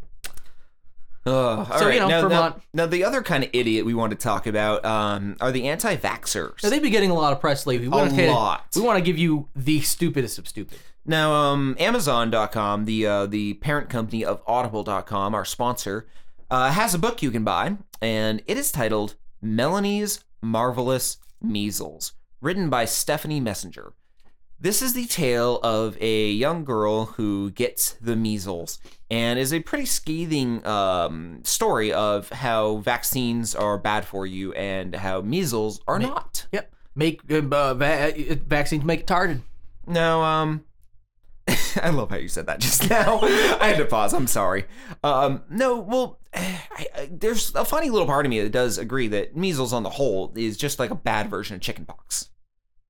[1.26, 4.12] All So, you know, now, now- Vermont- Now, the other kind of idiot we want
[4.12, 6.62] to talk about um, are the anti-vaxxers.
[6.62, 7.88] so they've been getting a lot of press lately.
[7.90, 8.66] We A wanna hit- lot.
[8.76, 10.80] We want to give you the stupidest of stupid.
[11.06, 16.06] Now, um, Amazon.com, the uh, the parent company of Audible.com, our sponsor,
[16.50, 22.70] uh, has a book you can buy, and it is titled Melanie's Marvelous Measles, written
[22.70, 23.94] by Stephanie Messenger.
[24.60, 28.80] This is the tale of a young girl who gets the measles,
[29.12, 34.96] and is a pretty scathing um, story of how vaccines are bad for you and
[34.96, 36.48] how measles are not.
[36.52, 36.74] Yep.
[36.96, 39.42] Make uh, uh, va- uh, vaccines make it retarded.
[39.86, 40.64] No, um,
[41.82, 43.20] I love how you said that just now.
[43.22, 44.14] I had to pause.
[44.14, 44.66] I'm sorry.
[45.04, 49.08] Um, no, well, I, I, there's a funny little part of me that does agree
[49.10, 52.30] that measles, on the whole, is just like a bad version of chickenpox.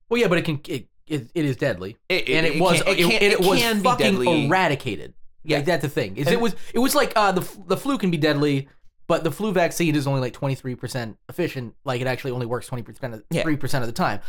[0.09, 2.81] Well, yeah, but it can it it, it is deadly, It- and it, it was
[2.83, 4.45] can- it it, can- it, was fucking deadly.
[4.47, 5.13] eradicated.
[5.43, 5.63] Yeah, Yeah.
[5.63, 6.17] that's the thing.
[6.17, 8.67] Is And- it was it was like uh the the flu can be deadly,
[9.07, 11.75] but the flu vaccine is only like twenty three percent efficient.
[11.85, 14.19] Like it actually only works twenty percent three percent of the time.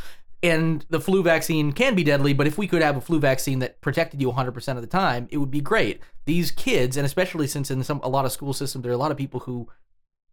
[0.42, 3.59] And the flu vaccine can be deadly, but if we could have a flu vaccine
[3.59, 6.01] that protected you 100% of the time, it would be great.
[6.27, 8.98] These kids, and especially since in some a lot of school systems, there are a
[8.98, 9.68] lot of people who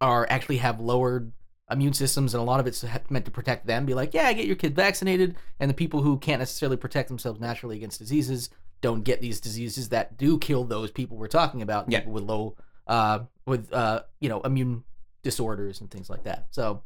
[0.00, 1.32] are actually have lowered
[1.70, 3.84] immune systems, and a lot of it's meant to protect them.
[3.84, 7.40] Be like, yeah, get your kid vaccinated, and the people who can't necessarily protect themselves
[7.40, 11.90] naturally against diseases don't get these diseases that do kill those people we're talking about.
[11.90, 12.00] Yeah.
[12.00, 14.84] People with low, uh, with uh, you know, immune
[15.22, 16.46] disorders and things like that.
[16.50, 16.82] So,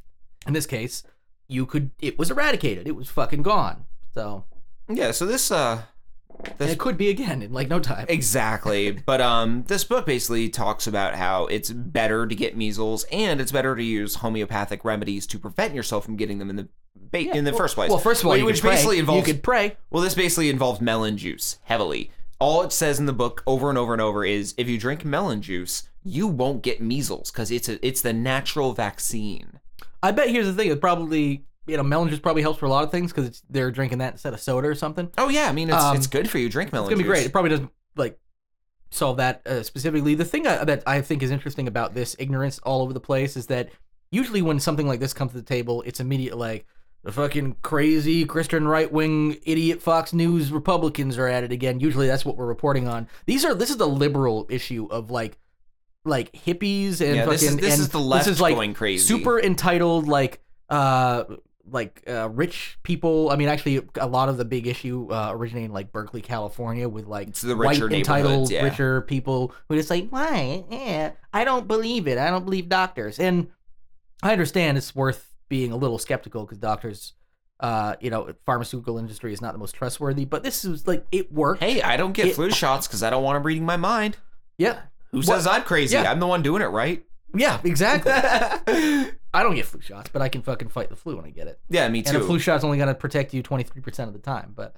[0.46, 1.02] in this case,
[1.50, 2.86] you could it was eradicated.
[2.86, 3.84] It was fucking gone.
[4.14, 4.44] So
[4.88, 5.82] Yeah, so this uh
[6.58, 8.06] and it could be again in like no time.
[8.08, 8.92] Exactly.
[9.06, 13.52] But um this book basically talks about how it's better to get measles and it's
[13.52, 17.44] better to use homeopathic remedies to prevent yourself from getting them in the ba- in
[17.44, 17.90] the first place.
[17.90, 18.70] Well, first of all, you which could pray.
[18.72, 19.76] basically involves you could pray.
[19.90, 22.10] Well, this basically involves melon juice heavily.
[22.38, 25.04] All it says in the book over and over and over is if you drink
[25.04, 29.59] melon juice, you won't get measles because it's a, it's the natural vaccine.
[30.02, 30.70] I bet here's the thing.
[30.70, 33.70] It probably you know melon juice probably helps for a lot of things because they're
[33.70, 35.10] drinking that instead of soda or something.
[35.18, 36.48] Oh yeah, I mean it's Um, it's good for you.
[36.48, 37.18] Drink melon It's gonna be juice.
[37.18, 37.26] great.
[37.26, 38.18] It probably doesn't like
[38.90, 40.14] solve that uh, specifically.
[40.14, 43.36] The thing I, that I think is interesting about this ignorance all over the place
[43.36, 43.70] is that
[44.10, 46.66] usually when something like this comes to the table, it's immediate like
[47.04, 51.78] the fucking crazy Christian right wing idiot Fox News Republicans are at it again.
[51.80, 53.06] Usually that's what we're reporting on.
[53.26, 55.38] These are this is the liberal issue of like
[56.04, 58.54] like hippies and Yeah, fucking this is- this and is the left this is like
[58.54, 59.04] going crazy.
[59.06, 61.24] super entitled like uh
[61.72, 63.30] like uh, rich people.
[63.30, 66.88] I mean, actually, a lot of the big issue uh, originating in, like Berkeley, California,
[66.88, 68.64] with like It's the white richer entitled yeah.
[68.64, 70.64] richer people who just like, why?
[70.68, 72.18] Yeah, I don't believe it.
[72.18, 73.20] I don't believe doctors.
[73.20, 73.48] And
[74.20, 77.12] I understand it's worth being a little skeptical because doctors,
[77.60, 80.24] uh, you know, pharmaceutical industry is not the most trustworthy.
[80.24, 81.62] But this is like it worked.
[81.62, 84.16] Hey, I don't get It- flu shots because I don't want them reading my mind.
[84.58, 84.80] yeah,
[85.12, 85.94] Who What- says I'm crazy?
[85.96, 86.10] Yeah.
[86.10, 87.04] I'm the one doing it, right?
[87.34, 88.10] yeah, exactly.
[89.32, 91.46] I don't get flu shots, but I can fucking fight the flu when I get
[91.46, 91.60] it.
[91.68, 92.14] yeah, me too.
[92.16, 94.74] and a flu shot's only going to protect you 23% of the time but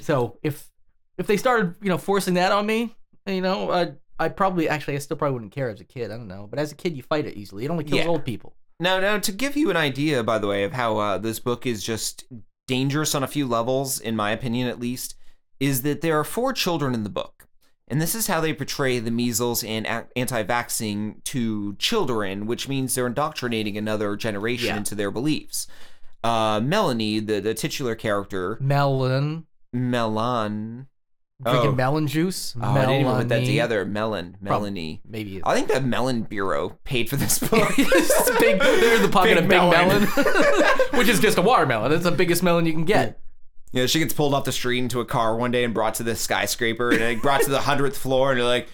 [0.00, 0.70] so if
[1.18, 2.94] if they started you know forcing that on me
[3.26, 6.16] you know i i probably actually i still probably wouldn't care as a kid i
[6.16, 8.06] don't know but as a kid you fight it easily it only kills Yeah.
[8.08, 11.18] old people Now, now to give you an idea, by the way, of how uh,
[11.18, 12.24] this book is just
[12.68, 15.14] dangerous on a few levels, in my opinion at least,
[15.60, 17.46] is that there are four children in the book.
[17.88, 23.06] And this is how they portray the measles and anti-vaxxing to children, which means they're
[23.06, 24.76] indoctrinating another generation Yeah.
[24.78, 25.66] into their beliefs.
[26.24, 30.86] Uh, Melanie, the, the titular character, melon Melon.
[31.44, 31.74] drinking Oh.
[31.74, 33.84] melon juice Oh, I didn't even put that together.
[33.84, 35.00] Melon, Melanie.
[35.04, 37.68] maybe I think the Melon Bureau paid for this book.
[37.78, 39.88] it's big there's the pocket Big of big melon.
[39.88, 40.06] melon,
[40.94, 43.18] which is just a watermelon it's the biggest melon you can get
[43.72, 46.02] Yeah, she gets pulled off the street into a car one day and brought to
[46.02, 48.68] the skyscraper and like, brought to the hundredth floor and they're like,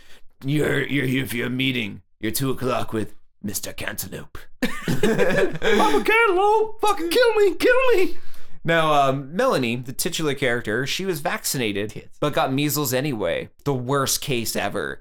[0.44, 2.02] "You're you're here for your meeting.
[2.20, 4.38] You're two o'clock with Mister Cantaloupe."
[4.88, 8.16] i'm a cantaloupe fucking kill me kill me
[8.64, 13.48] now, um, Melanie, the titular character, she was vaccinated but got measles anyway.
[13.64, 15.00] The worst case ever.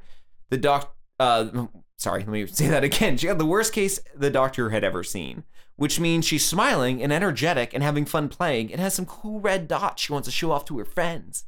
[0.49, 3.17] The doc, uh, sorry, let me say that again.
[3.17, 5.43] She had the worst case the doctor had ever seen.
[5.77, 9.67] Which means she's smiling and energetic and having fun playing and has some cool red
[9.67, 11.45] dots she wants to show off to her friends.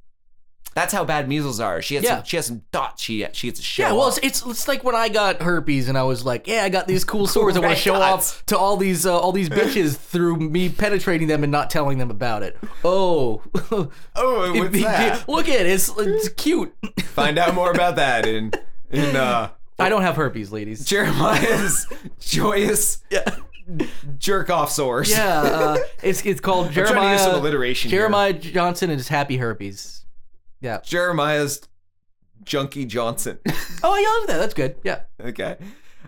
[0.76, 1.82] That's how bad measles are.
[1.82, 2.18] She has Yeah.
[2.18, 3.82] some, she has some dots she she gets to show.
[3.84, 4.20] Yeah, well, off.
[4.20, 6.88] it's, it's it's like when I got herpes and I was like, yeah, I got
[6.88, 7.58] these cool sores.
[7.58, 8.34] I want to show dots.
[8.34, 11.98] off to all these uh, all these bitches through me penetrating them and not telling
[11.98, 12.56] them about it.
[12.86, 13.89] Oh, oh,
[14.54, 15.28] It- what's it- that?
[15.28, 16.72] look at it, it's it's cute.
[17.02, 18.52] Find out more about that in
[18.92, 20.86] in uh, I don't have herpes, ladies.
[20.86, 21.88] Jeremiah's
[22.20, 23.24] joyous Yeah,
[24.18, 25.10] jerk off source.
[25.12, 25.42] yeah.
[25.42, 27.14] Uh, it's it's called trying to Jeremiah.
[27.14, 28.00] use some alliteration here.
[28.02, 30.06] Jeremiah Johnson and his happy herpes.
[30.62, 30.80] Yeah.
[30.84, 31.62] Jeremiah's
[32.44, 33.40] Junkie Johnson.
[33.82, 34.40] Oh, I love that.
[34.40, 34.76] That's good.
[34.84, 35.04] Yeah.
[35.22, 35.56] okay.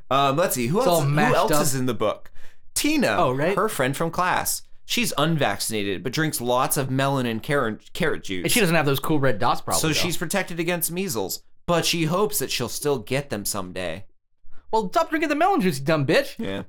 [0.10, 0.68] Um, let's see.
[0.68, 1.62] Who It's else, who else up.
[1.62, 2.30] is in the book?
[2.74, 3.16] Tina.
[3.18, 3.56] Oh, right.
[3.56, 4.64] Her friend from class.
[4.84, 8.44] She's unvaccinated, but drinks lots of melon and carrot, carrot juice.
[8.44, 9.80] And she doesn't have those cool red dots, probably.
[9.80, 9.94] so though.
[9.94, 14.04] she's protected against measles, but she hopes that she'll still get them someday.
[14.70, 14.90] well.
[14.90, 16.36] Stop drinking the melon juice, you dumb bitch.
[16.38, 16.64] Yeah.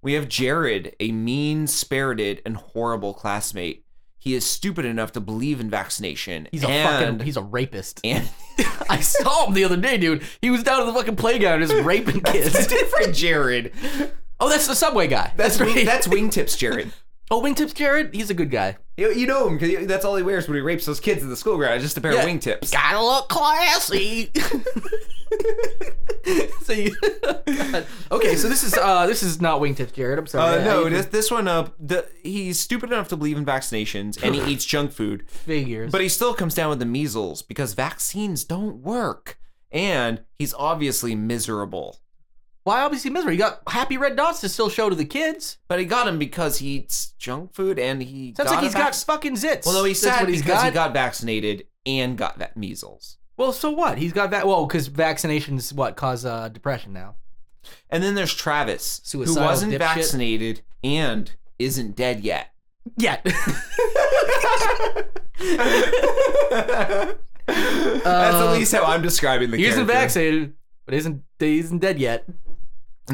[0.00, 3.84] We have Jared, a mean spirited and horrible classmate.
[4.20, 6.48] He is stupid enough to believe in vaccination.
[6.50, 7.26] He's a and, fucking.
[7.26, 8.00] He's a rapist.
[8.04, 8.28] and
[8.90, 10.22] I saw him the other day, dude.
[10.40, 12.66] He was down at the fucking playground just raping kids.
[12.66, 13.72] different Jared.
[14.40, 15.32] oh, that's the subway guy.
[15.36, 15.84] That's right.
[15.84, 16.92] that's wingtips Jared.
[17.30, 18.14] Oh, Wingtips Jared.
[18.14, 18.76] He's a good guy.
[18.96, 21.28] You, you know him because that's all he wears when he rapes those kids in
[21.28, 21.80] the school ground.
[21.80, 22.22] Just a pair Yeah.
[22.22, 22.72] of wingtips.
[22.72, 24.30] Gotta look classy.
[26.62, 27.86] so you, God.
[28.12, 30.18] okay, so this is uh this is not Wingtips Jared.
[30.18, 30.60] I'm sorry.
[30.60, 34.20] Uh, no, I- this this one uh, the, he's stupid enough to believe in vaccinations
[34.22, 35.92] and he eats junk food, figures.
[35.92, 39.38] but he still comes down with the measles because vaccines don't work,
[39.70, 41.98] and he's obviously miserable.
[42.68, 43.32] Why obviously misery?
[43.32, 45.56] He got happy red dots to still show to the kids.
[45.68, 48.74] But he got him because he eats junk food and he Sounds got like he's
[48.74, 49.64] got fucking zits.
[49.64, 50.66] Well, no, he's That's sad what he's because got.
[50.66, 53.16] he got vaccinated and got that measles.
[53.38, 53.96] Well, so what?
[53.96, 54.46] He's got that.
[54.46, 57.16] Well, because vaccinations what cause uh, depression now.
[57.88, 59.78] And then there's Travis, who wasn't dipshit.
[59.78, 62.48] vaccinated and isn't dead yet.
[62.96, 63.20] Yeah.
[67.46, 70.00] That's at least how I'm describing the he isn't character.
[70.00, 70.54] vaccinated,
[70.84, 72.24] but isn't he isn't dead yet.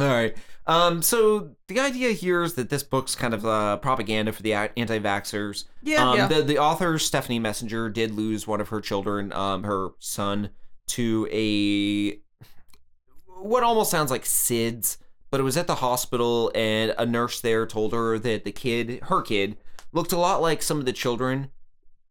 [0.01, 0.37] All right.
[0.67, 4.55] Um, so the idea here is that this book's kind of uh, propaganda for the
[4.55, 5.65] anti-vaxxers.
[5.83, 6.27] Yeah, um, yeah.
[6.27, 10.51] The the author Stephanie Messenger did lose one of her children, um, her son,
[10.89, 12.19] to a
[13.43, 14.97] what almost sounds like SIDS,
[15.31, 19.01] but it was at the hospital, and a nurse there told her that the kid,
[19.05, 19.59] her kid,
[19.93, 21.51] looked a lot like some of the children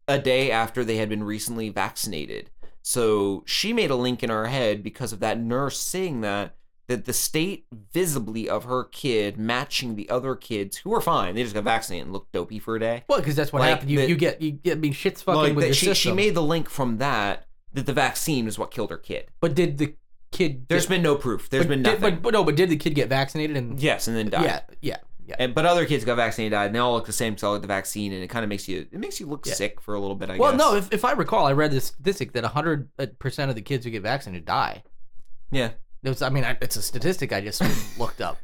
[0.06, 2.50] a day after they had been recently vaccinated.
[2.82, 6.54] So she made a link in her head because of that nurse saying that
[6.86, 11.42] that the state visibly of her kid matching the other kids who are fine, they
[11.42, 13.04] just got vaccinated and looked dopey for a day.
[13.08, 13.90] Well, because that's what Like happened.
[13.90, 16.08] You the- you get you get I mean shit's fucking Like with that your she,
[16.08, 19.26] she made the link from that that the vaccine is what killed her kid.
[19.40, 19.94] but did the
[20.30, 20.66] kid?
[20.68, 21.48] There's get- been no proof.
[21.50, 22.14] There's been did- nothing.
[22.16, 23.56] but, but no, but did the kid get vaccinated?
[23.56, 24.44] And yes, and then died.
[24.44, 25.36] yeah, yeah, yeah.
[25.38, 27.54] And, but other kids got vaccinated, died, and they all look the same because all
[27.54, 29.54] got the vaccine, and it kind of makes you it makes you look Yeah.
[29.54, 30.28] sick for a little bit.
[30.30, 30.58] I well, guess.
[30.58, 33.62] no, if, if I recall, I read this statistic that 100 uh, percent of the
[33.62, 34.82] kids who get vaccinated die.
[35.50, 35.70] yeah,
[36.04, 37.62] It was, I mean, I, it's a statistic I just
[37.98, 38.38] looked up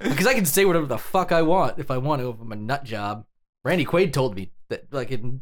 [0.00, 2.30] because I can say whatever the fuck I want if I want to.
[2.30, 3.26] If I'm a nut job,
[3.64, 5.40] Randy Quaid told me that like in,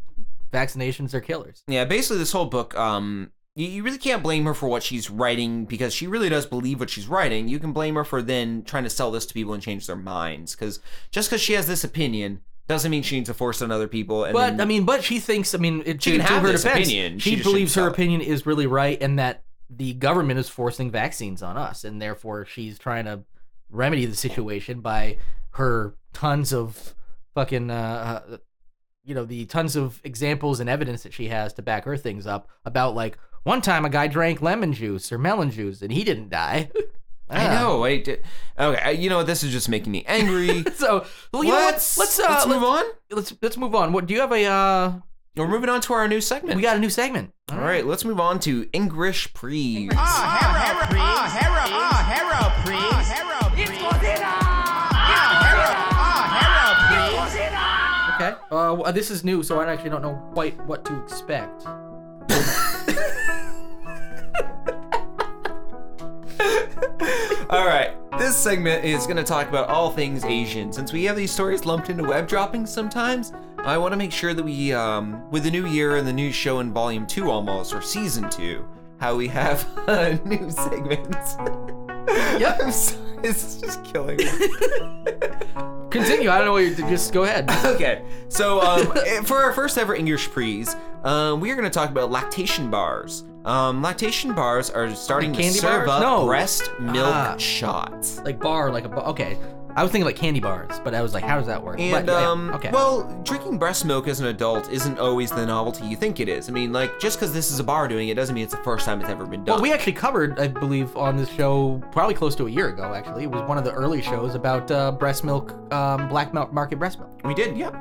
[0.52, 1.62] vaccinations are killers.
[1.66, 1.84] yeah.
[1.84, 5.64] Basically, this whole book, um, you, you really can't blame her for what she's writing
[5.66, 7.48] because she really does believe what she's writing.
[7.48, 9.96] You can blame her for then trying to sell this to people and change their
[9.96, 13.64] minds because just because she has this opinion doesn't mean she needs to force it
[13.64, 14.24] on other people.
[14.24, 15.54] And But then- I mean, but she thinks.
[15.54, 18.20] I mean, it, She can have her this defense, opinion, she she believes her opinion
[18.22, 19.42] is really right, and that
[19.74, 23.20] the government is forcing vaccines on us, and therefore she's trying to
[23.70, 25.16] remedy the situation by
[25.52, 26.94] her tons of
[27.34, 28.36] fucking, uh, uh,
[29.04, 32.26] you know, the tons of examples and evidence that she has to back her things
[32.26, 36.04] up about like one time a guy drank lemon juice or melon juice and he
[36.04, 36.70] didn't die.
[37.30, 37.60] I Ah.
[37.60, 37.84] know.
[37.84, 38.22] I did.
[38.58, 39.26] Okay, you know what?
[39.26, 40.64] This is just making me angry.
[40.74, 41.72] So well, you know what?
[41.72, 42.84] let's let's uh, let's move on.
[43.10, 43.92] Let's let's move on.
[43.92, 44.44] What do you have a?
[44.44, 44.92] uh
[45.34, 46.56] We're moving on to our new segment.
[46.56, 47.32] We got a new segment.
[47.50, 49.88] All right, let's move on to English Pre.
[49.94, 49.96] Ah,
[50.60, 52.76] Hera, ah, Hera, ah, Hera, Pre.
[52.76, 54.36] Ah, Hera, It's Godzilla!
[54.92, 55.72] Ah, Hera,
[56.04, 56.28] ah,
[58.18, 58.36] Hera, Okay.
[58.50, 61.64] Uh, w- this is new, so I actually don't know quite what to expect.
[67.50, 70.72] All right, this segment is going to talk about all things Asian.
[70.72, 73.32] Since we have these stories lumped into web droppings sometimes,
[73.64, 76.32] I want to make sure that we, um, with the new year and the new
[76.32, 78.66] show in volume two almost, or season two,
[78.98, 81.16] how we have a new segment.
[82.40, 82.60] Yep.
[82.62, 84.24] I'm sorry, it's just killing me.
[85.90, 86.30] Continue.
[86.30, 86.74] I don't know what you're.
[86.88, 87.50] just go ahead.
[87.66, 91.70] okay, so um, eh, for our first ever English Prees, um, we are going to
[91.70, 93.24] talk about lactation bars.
[93.44, 96.02] Um, lactation bars are starting Like to candy serve bars?
[96.02, 96.26] up No.
[96.26, 97.36] breast milk Ah.
[97.36, 98.20] shots.
[98.24, 99.04] Like bar, like a bar.
[99.06, 99.36] Okay.
[99.74, 101.80] I was thinking like candy bars, but I was like, how does that work?
[101.80, 102.70] And But, yeah, um, okay.
[102.70, 106.48] well, drinking breast milk as an adult isn't always the novelty you think it is.
[106.48, 108.62] I mean, like just because this is a bar doing it doesn't mean it's the
[108.62, 109.54] first time it's ever been done.
[109.54, 112.94] Well, we actually covered, I believe, on this show probably close to a year ago.
[112.94, 116.78] Actually, it was one of the early shows about uh, breast milk, um, black market
[116.78, 117.11] breast milk.
[117.24, 117.74] We did, yep.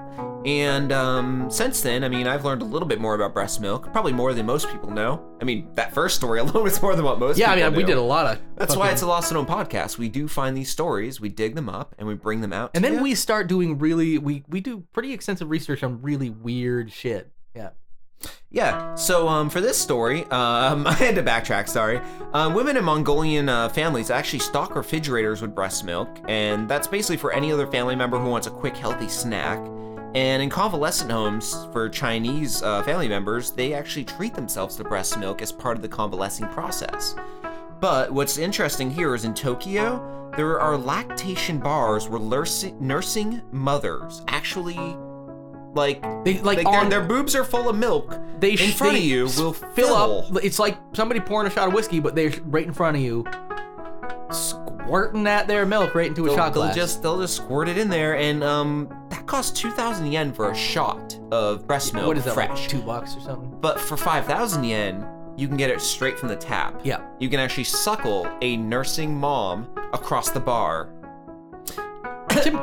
[0.46, 3.92] And um, since then, I mean, I've learned a little bit more about breast milk,
[3.92, 5.24] probably more than most people know.
[5.40, 7.84] I mean, that first story alone is more than what most Yeah, I mean, we
[7.84, 8.42] did a lot of.
[8.56, 9.98] That's why it's a Lost and Known podcast.
[9.98, 12.72] We do find these stories, we dig them up, and we bring them out.
[12.74, 13.04] And then you.
[13.04, 17.32] we start doing really, we we do pretty extensive research on really weird shit.
[17.56, 17.70] Yeah.
[18.50, 18.96] Yeah.
[18.96, 21.70] So um, for this story, um, I had to backtrack.
[21.70, 22.02] Sorry.
[22.34, 27.18] Um, women in Mongolian uh, families actually stock refrigerators with breast milk, and that's basically
[27.18, 29.60] for any other family member who wants a quick, healthy snack.
[30.14, 35.18] And in convalescent homes for Chinese uh, family members, they actually treat themselves to breast
[35.18, 37.16] milk as part of the convalescing process.
[37.80, 44.22] But what's interesting here is in Tokyo, there are lactation bars where nursing, nursing mothers
[44.28, 44.98] actually,
[45.74, 48.20] like, They like, like on their, their boobs are full of milk.
[48.40, 50.44] they in sh- front they of you will fill up.
[50.44, 53.26] It's like somebody pouring a shot of whiskey, but they're right in front of you,
[54.32, 57.78] squirting that their milk right into a They'll, shot they'll just they'll just squirt it
[57.78, 62.08] in there, and um, that costs two thousand yen for a shot of breast milk,
[62.08, 62.34] what is that?
[62.34, 62.50] fresh.
[62.62, 63.58] Like two bucks or something?
[63.62, 65.06] But for five thousand yen,
[65.38, 66.82] you can get it straight from the tap.
[66.84, 67.02] Yeah.
[67.20, 70.94] You can actually suckle a nursing mom across the bar.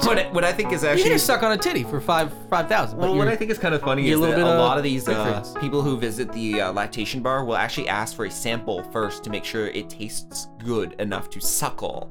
[0.04, 2.00] What, I- what I think is You actually can just suck on a titty for
[2.00, 2.98] five five thousand.
[2.98, 4.76] Well, what I think is kind of funny a is little that bit a lot
[4.78, 8.30] of these uh, people who visit the uh, lactation bar will actually ask for a
[8.30, 12.10] sample first to make sure it tastes good enough to suckle.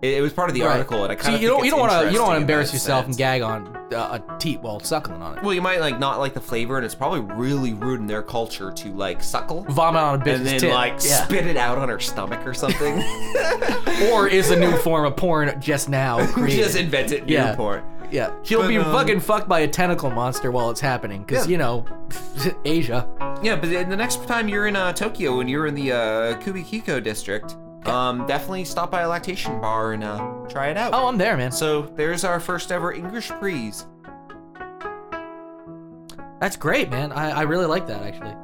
[0.00, 1.70] It, it was part of the article, and I So kind of you don't you
[1.72, 4.60] don't want to you don't want to embarrass yourself and gag on uh, a teat
[4.60, 5.42] while suckling on it.
[5.42, 8.22] Well, you might like not like the flavor, and it's probably really rude in their
[8.22, 10.72] culture to like suckle Vomit on a bitch's and then tit.
[10.72, 11.24] like yeah.
[11.24, 12.94] spit it out on her stomach or something.
[14.12, 16.62] or is a new form of porn just now created.
[16.64, 17.56] Just invent it, new Yeah.
[17.56, 17.82] porn.
[18.12, 21.46] yeah, she'll But, be um, fucking fucked by a tentacle monster while it's happening, because
[21.46, 21.50] Yeah.
[21.52, 21.84] you know,
[22.64, 23.08] Asia.
[23.42, 26.40] Yeah, but then the next time you're in uh, Tokyo and you're in the uh,
[26.40, 27.56] Kabukicho district,
[27.86, 30.18] um, definitely stop by a lactation bar and uh,
[30.48, 30.92] try it out.
[30.94, 31.52] Oh, I'm there, man.
[31.52, 33.86] So there's our first ever English Breeze.
[36.40, 37.12] That's great, man.
[37.12, 38.34] I, I really like that actually.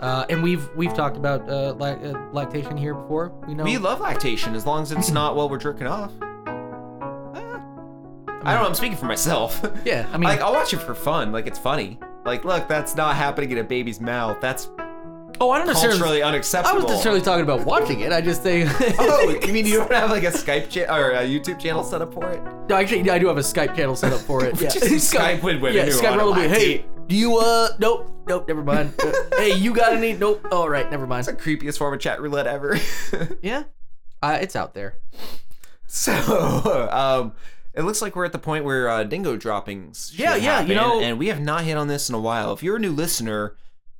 [0.00, 3.32] Uh, and we've we've talked about uh, lac- uh, lactation here before.
[3.46, 3.64] We know.
[3.64, 6.12] We love lactation as long as it's not while we're jerking off.
[6.22, 6.24] I
[8.54, 8.68] don't know.
[8.68, 9.60] I'm speaking for myself.
[9.84, 11.32] yeah, I mean, like I'll watch it for fun.
[11.32, 11.98] Like it's funny.
[12.24, 14.40] Like look, that's not happening in a baby's mouth.
[14.40, 14.70] That's
[15.40, 15.98] oh, I don't necessarily.
[15.98, 16.76] culturally I unacceptable.
[16.82, 18.12] was necessarily talking about watching it.
[18.12, 18.70] I just think.
[18.98, 22.02] oh, you mean you don't have like a Skype cha- or a YouTube channel set
[22.02, 22.42] up for it?
[22.68, 24.60] No, actually, yeah, I do have a Skype channel set up for it.
[24.60, 24.84] Yeah, Just
[25.14, 26.48] Skype with women Yeah, who Skype wanna will be.
[26.48, 27.08] Hey, lactate.
[27.08, 27.68] do you uh?
[27.78, 28.92] Nope, nope, never mind.
[29.02, 30.12] Uh, hey, you got any?
[30.14, 30.46] Nope.
[30.52, 31.28] All right, never mind.
[31.28, 32.78] It's the creepiest form of chat roulette ever.
[33.42, 33.64] Yeah,
[34.22, 34.96] uh, it's out there.
[35.86, 36.12] so,
[36.92, 37.32] um,
[37.74, 40.10] it looks like we're at the point where uh, dingo droppings.
[40.10, 42.20] should Yeah, yeah, you happen, know- and we have not hit on this in a
[42.20, 42.52] while.
[42.52, 43.56] If you're a new listener,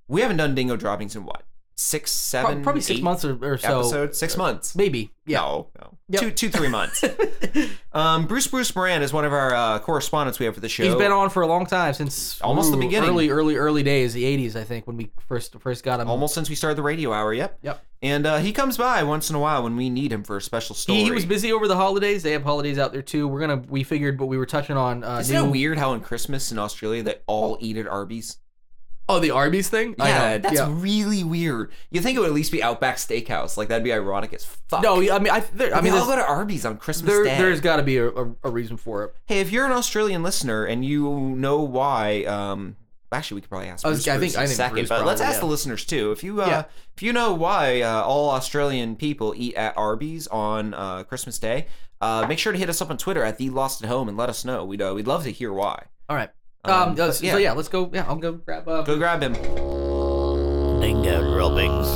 [0.09, 1.42] we haven't done dingo droppings in what
[1.78, 3.80] six, Pro- seven, probably six months or, or so.
[3.80, 4.74] episodes, six months.
[4.74, 5.12] Maybe.
[5.26, 5.38] Yeah.
[5.38, 5.98] No, no.
[6.09, 6.20] Yep.
[6.20, 7.04] Two, two, three months.
[7.92, 10.82] um, Bruce Bruce Moran is one of our uh, correspondents we have for the show.
[10.84, 13.11] He's been on for a long time since Almost the beginning.
[13.11, 16.09] early, early, early days, the '80s, I think, when we first first got him.
[16.09, 17.32] almost since we started the radio hour.
[17.32, 17.59] Yep.
[17.62, 17.84] Yep.
[18.00, 20.42] And uh, he comes by once in a while when we need him for a
[20.42, 20.98] special story.
[20.98, 22.22] He, he was busy over the holidays.
[22.22, 23.28] They have holidays out there too.
[23.28, 23.62] We're gonna.
[23.68, 25.04] We figured, but we were touching on.
[25.04, 28.38] Uh, Isn't new, it weird how on Christmas in Australia they all eat at Arby's?
[29.09, 29.94] Oh, the Arby's thing.
[29.98, 30.68] I Yeah, that's Yeah.
[30.70, 31.72] really weird.
[31.90, 33.56] You think it would at least be Outback Steakhouse?
[33.56, 34.82] Like that'd be ironic as fuck.
[34.82, 37.24] No, I mean, I, there, I I mean, all go to Arby's on Christmas there,
[37.24, 37.38] Day.
[37.38, 39.14] there's got to be a, a, a reason for it.
[39.26, 42.76] Hey, if you're an Australian listener and you know why, um,
[43.11, 44.88] actually, we could probably ask I was- Bruce I think- in I think second, Bruce
[44.90, 45.40] but let's ask yeah.
[45.40, 46.12] the listeners too.
[46.12, 46.64] If you, uh, Yeah.
[46.94, 51.66] if you know why uh, all Australian people eat at Arby's on uh, Christmas Day,
[52.02, 54.16] uh, make sure to hit us up on Twitter at the Lost at Home and
[54.18, 54.64] let us know.
[54.66, 55.84] We'd uh, we'd love to hear why.
[56.11, 56.28] All right.
[56.64, 57.00] Um, Um.
[57.00, 57.32] uh, so, yeah.
[57.32, 57.90] so yeah, let's go.
[57.92, 58.68] Yeah, I'll go grab.
[58.68, 59.34] Uh, Go grab him.
[60.80, 61.86] Dingo droppings.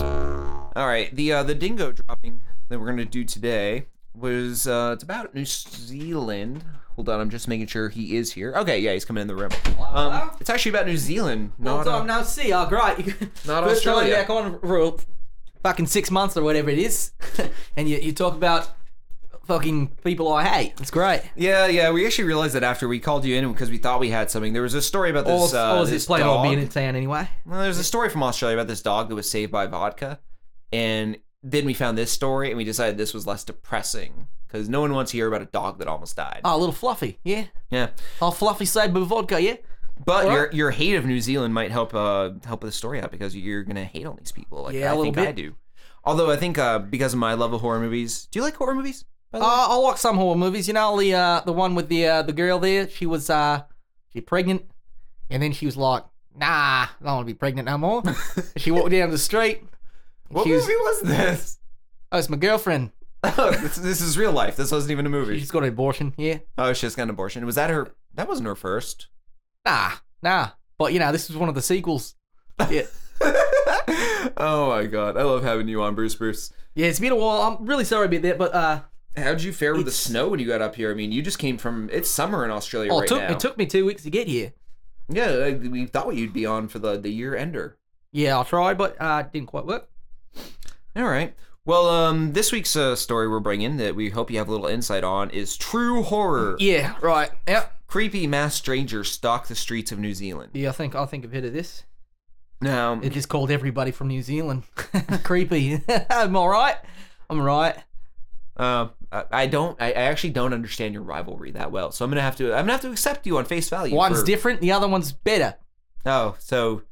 [0.75, 5.03] All right, the uh, the dingo dropping that we're gonna do today was uh, it's
[5.03, 6.65] about New Zealand.
[6.97, 8.53] Hold on, I'm just making sure he is here.
[8.57, 9.51] Okay, yeah, he's coming in the room.
[9.89, 12.23] Um, it's actually about New Zealand, not Hold on uh, now.
[12.23, 13.07] See, oh, great.
[13.47, 14.15] Not First time Australia.
[14.15, 14.97] back on for
[15.63, 17.13] fucking six months or whatever it is,
[17.77, 18.71] and you, you talk about
[19.53, 20.75] fucking people I hate.
[20.81, 21.23] It's great.
[21.37, 21.91] Yeah, yeah.
[21.91, 24.53] We actually realized that after we called you in because we thought we had something.
[24.53, 25.55] There was a story about Or, this.
[25.55, 27.29] uh, or is this it plain old being in town anyway?
[27.45, 30.21] Well, there's a story from Australia about this dog that was saved by vodka,
[30.73, 34.81] and then we found this story and we decided this was less depressing because no
[34.81, 36.41] one wants to hear about a dog that almost died.
[36.45, 37.19] Oh, a little fluffy.
[37.25, 37.47] Yeah.
[37.71, 37.89] Yeah.
[38.21, 39.41] Oh, fluffy saved by vodka.
[39.41, 39.57] Yeah.
[40.05, 43.01] But Well- your your hate of New Zealand might help uh help with the story
[43.01, 44.63] out because you're gonna hate all these people.
[44.63, 45.29] Like Yeah, a I little think bit.
[45.29, 45.55] I do.
[46.05, 48.27] Although I think uh because of my love of horror movies.
[48.31, 49.05] Do you like horror movies?
[49.33, 49.51] By the way?
[49.51, 50.69] Uh, I like some horror movies.
[50.69, 52.89] You know the uh, the one with the uh, the girl there.
[52.89, 53.63] She was uh
[54.13, 54.63] she pregnant,
[55.31, 56.05] and then she was like,
[56.37, 58.03] "Nah, I don't want to be pregnant no more."
[58.57, 59.63] she walked down the street.
[60.29, 61.59] what she was- movie was this?
[62.13, 62.93] Oh, it's my girlfriend.
[63.25, 64.57] Oh, this, this is real life.
[64.57, 65.39] This wasn't even a movie.
[65.39, 66.13] She's got an abortion.
[66.17, 66.39] Yeah.
[66.59, 67.47] Oh, she's got an abortion.
[67.47, 67.95] Was that her?
[68.15, 69.07] That wasn't her first.
[69.65, 69.93] Nah,
[70.25, 70.49] nah.
[70.77, 72.17] But you know, this was one of the sequels.
[72.69, 72.83] Yeah.
[74.37, 76.15] oh my god, I love having you on, Bruce.
[76.17, 77.43] Bruce, Yeah, it's been a while.
[77.43, 78.81] I'm really sorry about that, but uh,
[79.17, 80.91] how'd you fare with the snow when you got up here?
[80.91, 81.89] I mean, you just came from.
[81.93, 83.33] It's summer in Australia oh, right it took now.
[83.33, 84.53] it took me two weeks to get here.
[85.09, 87.79] yeah, we thought you'd be on for the the year ender.
[88.13, 89.89] Yeah, I tried, but uh, it didn't quite work.
[90.95, 91.35] All right.
[91.65, 94.67] Well, um, this week's uh, story we're bringing that we hope you have a little
[94.67, 96.57] insight on is true horror.
[96.59, 97.31] Yeah, right.
[97.47, 100.51] Yeah, Creepy mass strangers stalk the streets of New Zealand.
[100.55, 100.71] yeah.
[100.71, 101.85] I think I think I've heard of this.
[102.61, 104.63] Now, It just called everybody from New Zealand
[105.25, 105.81] creepy.
[106.11, 106.77] I'm all right.
[107.29, 107.77] I'm all right.
[108.57, 108.89] uh,
[109.31, 112.47] I don't, I actually don't understand your rivalry that well, so I'm gonna have to,
[112.55, 113.95] I'm gonna have to accept you on face value.
[113.95, 115.57] One's for- different, the other one's better.
[116.07, 116.83] Oh, so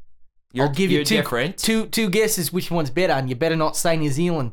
[0.52, 1.56] you're, I'll give you you're two different.
[1.56, 4.52] two two guesses which one's better, and you better not say New Zealand.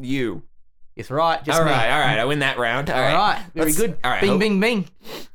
[0.00, 0.42] You.
[0.96, 1.44] It's right.
[1.44, 1.72] Just all me.
[1.72, 2.18] right, all right.
[2.20, 2.88] I win that round.
[2.88, 3.42] All right.
[3.54, 3.96] Very Let's- good.
[4.04, 4.20] All right.
[4.20, 4.88] Bing, hope- bing, bing.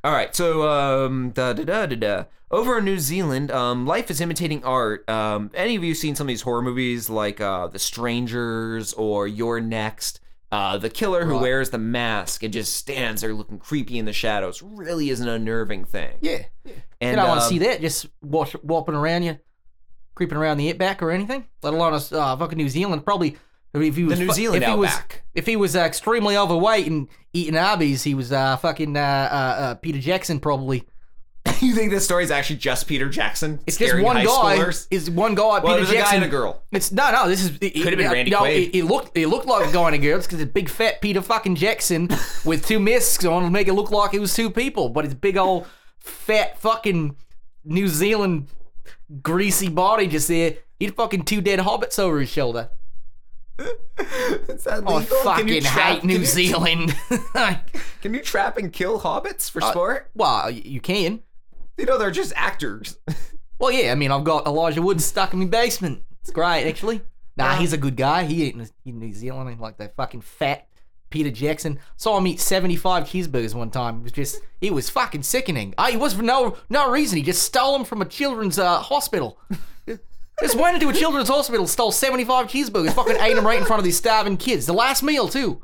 [0.03, 2.23] All right, so um, da da da da da.
[2.51, 5.07] Over in New Zealand, um, life is imitating art.
[5.07, 9.27] Um, any of you seen some of these horror movies like uh, The Strangers or
[9.27, 10.19] You're Next?
[10.51, 11.41] Uh, the killer who Right.
[11.41, 15.27] wears the mask and just stands there looking creepy in the shadows really is an
[15.27, 16.13] unnerving thing.
[16.21, 16.43] Yeah.
[16.99, 18.55] And you don't want to um, see that just wash,
[18.95, 19.37] around you,
[20.15, 21.45] creeping around the outback or anything.
[21.61, 23.05] Let alone us, uh, fucking New Zealand.
[23.05, 23.37] Probably
[23.75, 25.23] if he was the New Zealand if he was, outback.
[25.35, 29.03] if he was uh, extremely overweight and eating Arby's, he was uh, fucking uh, uh,
[29.61, 30.83] uh, Peter Jackson probably.
[31.61, 33.59] you think this story is actually just Peter Jackson?
[33.67, 34.57] It's just one guy.
[34.57, 34.87] Schoolers?
[34.91, 35.59] Is one guy.
[35.59, 36.15] Well, Peter was a guy Jackson.
[36.17, 36.63] and a girl.
[36.71, 37.27] It's no, no.
[37.27, 38.69] This is it, Could have been Randy know, Quaid.
[38.69, 40.69] It, it looked, it looked like a guy and a girl It's because it's big
[40.69, 42.09] fat Peter fucking Jackson
[42.45, 45.13] with two masks on to make it look like it was two people, but it's
[45.13, 45.67] big old
[45.99, 47.15] fat fucking
[47.65, 48.47] New Zealand
[49.21, 50.55] greasy body just there.
[50.79, 52.69] He had fucking two dead hobbits over his shoulder.
[53.59, 53.65] I?
[55.23, 56.95] Fucking trap- hate New Zealand.
[58.01, 60.09] Can you trap and kill hobbits for Uh, sport?
[60.15, 61.21] well, you can.
[61.79, 62.97] You know, they're just actors.
[63.61, 63.91] Well, yeah.
[63.91, 66.01] I mean, I've got Elijah Wood stuck in my basement.
[66.21, 67.01] It's great, actually.
[67.35, 68.23] Nah, he's a good guy.
[68.23, 69.59] He ain't in- New Zealand.
[69.59, 70.69] Like that fucking fat
[71.09, 71.77] Peter Jackson.
[71.97, 73.97] Saw him eat seventy-five cheeseburgers one time.
[73.97, 75.73] It was just, it was fucking sickening.
[75.77, 77.17] Oh, he was for no no reason.
[77.17, 79.37] He just stole them from a children's uh, hospital.
[80.41, 83.79] Just went into a children's hospital, stole seventy-five cheeseburgers, fucking ate them right in front
[83.81, 84.65] of these starving kids.
[84.65, 85.61] The last meal too.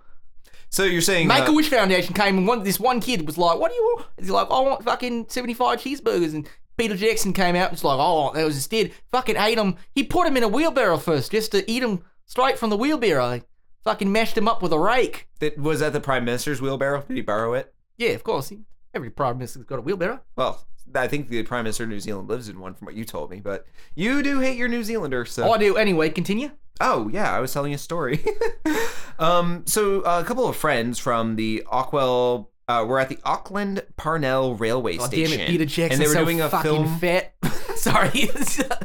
[0.76, 3.58] So you're saying Make a Wish Foundation came and one this one kid was like,
[3.58, 7.56] "What do you want?" He's like, "I want fucking seventy-five cheeseburgers." And Peter Jackson came
[7.56, 10.44] out and was like, "Oh, that was instead fucking ate them." He put him in
[10.44, 13.36] a wheelbarrow first, just to eat them straight from the wheelbarrow.
[13.36, 13.44] He
[13.86, 15.30] fucking mashed them up with a rake.
[15.40, 17.04] that was that the prime minister's wheelbarrow?
[17.08, 17.74] Did he borrow it?
[17.96, 18.50] Yeah, of course.
[18.50, 20.20] He, every prime minister's got a wheelbarrow.
[20.36, 23.06] Well, I think the prime minister of New Zealand lives in one, from what you
[23.06, 23.40] told me.
[23.40, 23.66] But
[23.96, 25.50] you do hate your New Zealander, so.
[25.50, 25.78] I do.
[25.78, 26.52] Anyway, continue.
[26.82, 28.24] Oh yeah, I was telling a story.
[29.20, 33.84] um, so uh, a couple of friends from the Ockwell uh, were at the Auckland
[33.98, 36.72] Parnell Railway Oh, damn Station, it, Peter Jackson's and they were so doing a fucking
[36.72, 37.00] film.
[37.00, 37.34] fat.
[37.76, 38.30] Sorry.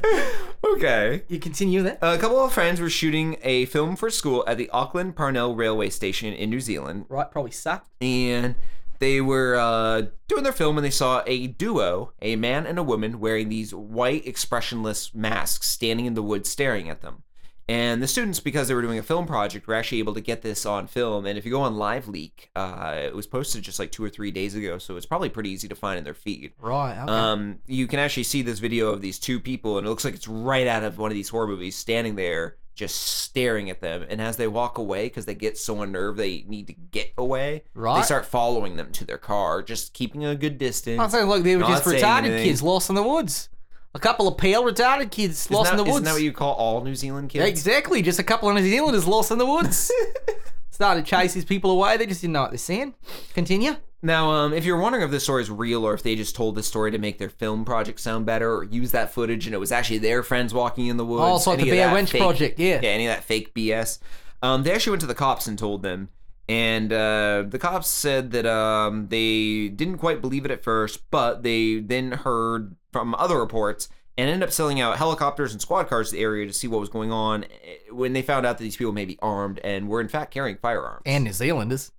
[0.76, 1.22] okay.
[1.28, 1.99] you continue that.
[2.03, 5.91] A couple of friends were shooting a film for school at the Auckland Parnell Railway
[5.91, 7.88] Station in New Zealand, Right, probably sucked.
[8.01, 8.55] and
[8.99, 12.82] they were uh, doing their film and they saw a duo, a man and a
[12.82, 17.22] woman, wearing these white expressionless masks, standing in the woods staring at them.
[17.70, 20.42] And the students, because they were doing a film project, were actually able to get
[20.42, 21.24] this on film.
[21.24, 24.08] And if you go on Live Leak, uh, it was posted just like two or
[24.10, 26.50] three days ago, so it's probably pretty easy to find in their feed.
[26.58, 27.00] Right.
[27.00, 27.12] Okay.
[27.12, 30.14] Um, you can actually see this video of these two people, and it looks like
[30.14, 34.04] it's right out of one of these horror movies, standing there just staring at them.
[34.08, 37.62] And as they walk away, because they get so unnerved they need to get away,
[37.74, 37.98] Right.
[37.98, 40.98] they start following them to their car, just keeping a good distance.
[40.98, 42.44] I'm like look, they were just retarded anything.
[42.48, 43.48] kids lost in the woods.
[43.95, 45.95] A couple of pale retarded kids Isn't lost that, in the woods.
[45.97, 47.45] isn't that what you call all New Zealand kids?
[47.45, 49.91] Exactly, just a couple of New Zealanders lost in the woods.
[50.70, 51.97] Started chasing these people away.
[51.97, 52.95] They just didn't know what they're saying.
[53.34, 53.76] Continue.
[54.03, 56.55] Now, um, if you're wondering if this story is real or if they just told
[56.55, 59.59] this story to make their film project sound better or use that footage and it
[59.59, 61.22] was actually their friends walking in the woods.
[61.22, 62.80] Oh, it's like the Blair Witch fake- Project, yeah.
[62.82, 63.99] Yeah, any of that fake BS.
[64.43, 66.09] Um, they actually went to the cops and told them.
[66.51, 71.44] And uh, the cops said that um, they didn't quite believe it at first, but
[71.44, 73.88] they then heard from other reports
[74.18, 76.80] and ended up selling out helicopters and squad cars to the area to see what
[76.80, 79.88] was going on eh, when they found out that these people may be armed and
[79.88, 81.03] were in fact carrying firearms.
[81.07, 81.92] And New Zealanders.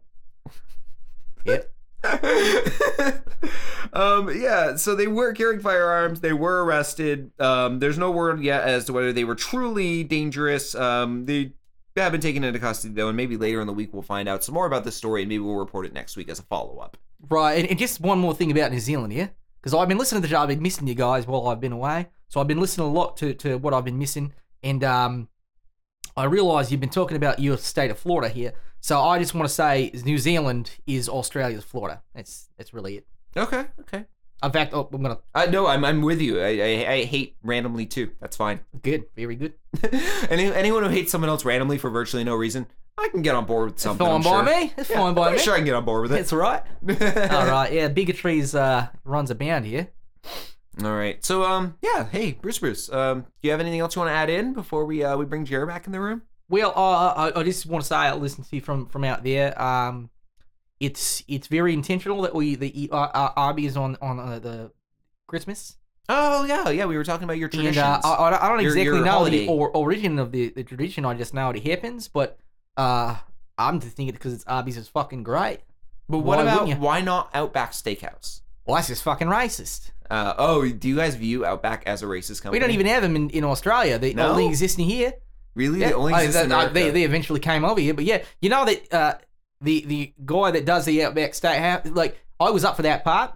[1.43, 1.71] Yep.
[3.93, 6.19] um, yeah, so they were carrying firearms.
[6.19, 7.31] They were arrested.
[7.39, 10.75] Um, there's no word yet as to whether they were truly dangerous.
[10.75, 11.53] Um, they
[11.97, 14.43] have been taken into custody though, and maybe later in the week we'll find out
[14.43, 16.77] some more about this story, and maybe we'll report it next week as a follow
[16.77, 16.97] up.
[17.29, 19.27] Right, and, and just one more thing about New Zealand, yeah?
[19.59, 21.71] Because I've been listening to the show, I've been missing you guys while I've been
[21.71, 22.07] away.
[22.29, 24.33] So I've been listening a lot to, to what I've been missing.
[24.63, 25.27] And um,
[26.15, 28.53] I realise you've been talking about your state of Florida here.
[28.79, 32.01] So I just want to say New Zealand is Australia's Florida.
[32.15, 33.07] That's that's really it.
[33.37, 34.05] Okay, okay.
[34.43, 36.39] In fact, oh, I'm gonna Uh, no, I'm I'm with you.
[36.41, 38.11] I, I I hate randomly too.
[38.19, 38.61] That's fine.
[38.81, 39.53] good, very good.
[40.29, 42.65] Any anyone who hates someone else randomly for virtually no reason,
[42.97, 44.05] I can get on board with It's something.
[44.05, 44.43] fine I'm by sure.
[44.65, 44.73] me.
[44.77, 45.39] It's Yeah, fine by I'm me.
[45.39, 46.19] sure I can get on board with it.
[46.21, 46.63] It's all right.
[46.89, 47.87] all right, yeah.
[47.87, 49.89] Bigotry's uh, runs a band here.
[50.83, 51.23] All right.
[51.23, 54.15] So um yeah, hey Bruce Bruce, um do you have anything else you want to
[54.15, 56.21] add in before we uh we bring Jared back in the room?
[56.49, 59.23] Well, uh, I, I just want to say I listened to you from from out
[59.23, 59.59] there.
[59.61, 60.09] Um,
[60.87, 64.71] it's it's very intentional that we the eat uh, uh, Arby's on on uh, the
[65.27, 65.77] Christmas,
[66.09, 66.85] Oh yeah, yeah.
[66.85, 67.77] We were talking about your and traditions.
[68.03, 69.45] uh, I, I don't Your- exactly your know holiday.
[69.45, 71.05] the or, origin of the, the tradition.
[71.05, 72.37] I just know it happens, but
[72.75, 73.15] uh,
[73.57, 75.59] I'm just thinking because it's Arby's is fucking great.
[76.09, 78.41] but what why about why not Outback Steakhouse?
[78.65, 79.91] Well, that's just fucking racist.
[80.09, 82.55] Uh, oh, do you guys view Outback as a racist company?
[82.57, 83.97] We don't even have them in, in Australia.
[83.97, 84.31] They No?
[84.31, 85.13] only exist in here.
[85.55, 85.79] really.
[85.79, 86.73] Yeah, They only uh, exist in that- uh, America.
[86.73, 89.13] they they eventually came over here, but yeah, you know that uh,
[89.61, 93.33] the the guy that does the Outback Steakhouse, like I was up for that part.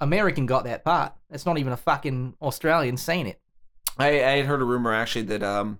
[0.00, 1.12] American got that part.
[1.30, 3.40] That's not even a fucking Australian saying it.
[3.98, 5.78] I, I had heard a rumor actually that um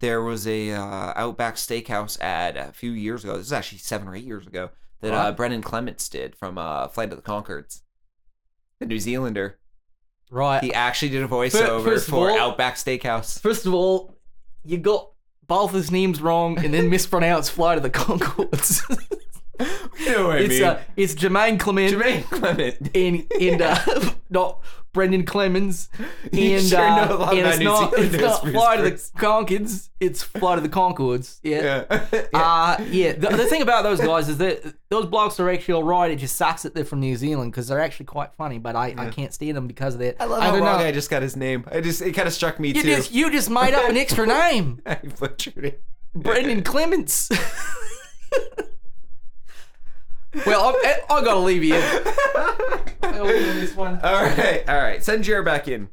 [0.00, 3.36] there was a uh, Outback Steakhouse ad a few years ago.
[3.36, 4.70] This is actually seven or eight years ago
[5.00, 5.32] that uh.
[5.32, 7.82] Brendan Clements did from uh, Flight of the Conchords,
[8.78, 9.58] the New Zealander.
[10.30, 10.62] Right.
[10.62, 13.40] He actually did a voiceover first for all- Outback Steakhouse.
[13.40, 14.16] First of all,
[14.64, 15.09] you got
[15.50, 18.82] both his names wrong and then mispronounce Flight of the Conchords.
[20.00, 20.64] You know what I it's mean?
[20.64, 22.96] uh, it's Jermaine Clement Jermaine Clement.
[22.96, 24.60] and and uh, not
[24.92, 25.88] Brendan Clemens.
[26.32, 28.78] You And, sure uh, know a lot and about it's New not it's not Flight
[28.80, 28.90] of the
[29.20, 29.90] Conchords.
[30.00, 31.38] It's Flight of the Conchords.
[31.42, 31.84] Yeah.
[31.90, 32.06] Yeah.
[32.34, 33.12] Uh, yeah.
[33.12, 36.10] The, the thing about those guys is that those blokes are actually all right.
[36.10, 38.58] It just sucks that they're from New Zealand because they're actually quite funny.
[38.58, 40.16] But I, I can't stand them because of that.
[40.20, 40.84] I love how don't wrong know.
[40.86, 41.64] I just got his name.
[41.70, 42.82] I just it kind of struck me you too.
[42.82, 44.80] just you just made up an extra name.
[44.86, 45.82] I butchered it.
[46.14, 47.30] Brendan Clements.
[50.46, 51.74] Well, I'm, I'm gonna leave you.
[53.02, 54.00] I'll leave you in this one.
[54.02, 55.02] All right, all right.
[55.02, 55.88] Send Jared back in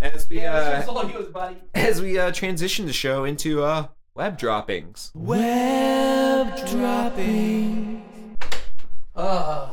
[0.00, 0.54] as we Yeah,
[0.86, 1.56] uh, all yours, buddy.
[1.74, 5.10] as we uh, transition the show into uh, web droppings.
[5.14, 8.02] Web dropping.
[9.14, 9.68] Uh,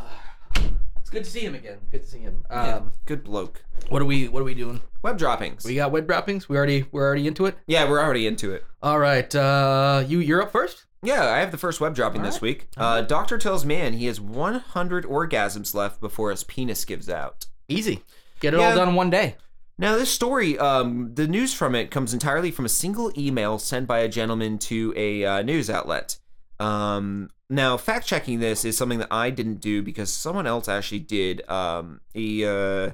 [1.02, 1.80] it's good to see him again.
[1.92, 2.46] Good to see him.
[2.50, 3.64] Yeah, Um, good bloke.
[3.90, 4.80] what are we What are we doing?
[5.02, 5.66] Web droppings.
[5.66, 6.48] We got web droppings.
[6.48, 7.58] We already we're already into it.
[7.68, 8.64] yeah, we're already into it.
[8.82, 9.34] All right.
[9.36, 10.86] Uh, you you're up first.
[11.04, 12.70] Yeah, I have the first web dropping this week.
[12.78, 17.46] Uh, doctor tells man he has 100 orgasms left before his penis gives out.
[17.68, 18.04] Easy.
[18.40, 18.70] Get it Yeah.
[18.70, 19.36] all done in one day.
[19.78, 23.88] Now, this story, um, the news from it comes entirely from a single email sent
[23.88, 26.18] by a gentleman to a uh, news outlet.
[26.60, 31.00] Um, now, fact checking this is something that I didn't do because someone else actually
[31.00, 31.48] did.
[31.50, 32.92] Um, a uh,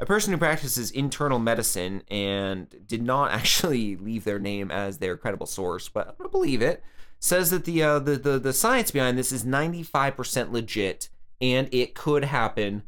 [0.00, 5.16] a person who practices internal medicine and did not actually leave their name as their
[5.16, 6.82] credible source, but I'm gonna believe it.
[7.24, 11.08] Says that the uh, the, the the science behind this is 95% legit
[11.40, 12.82] and it could happen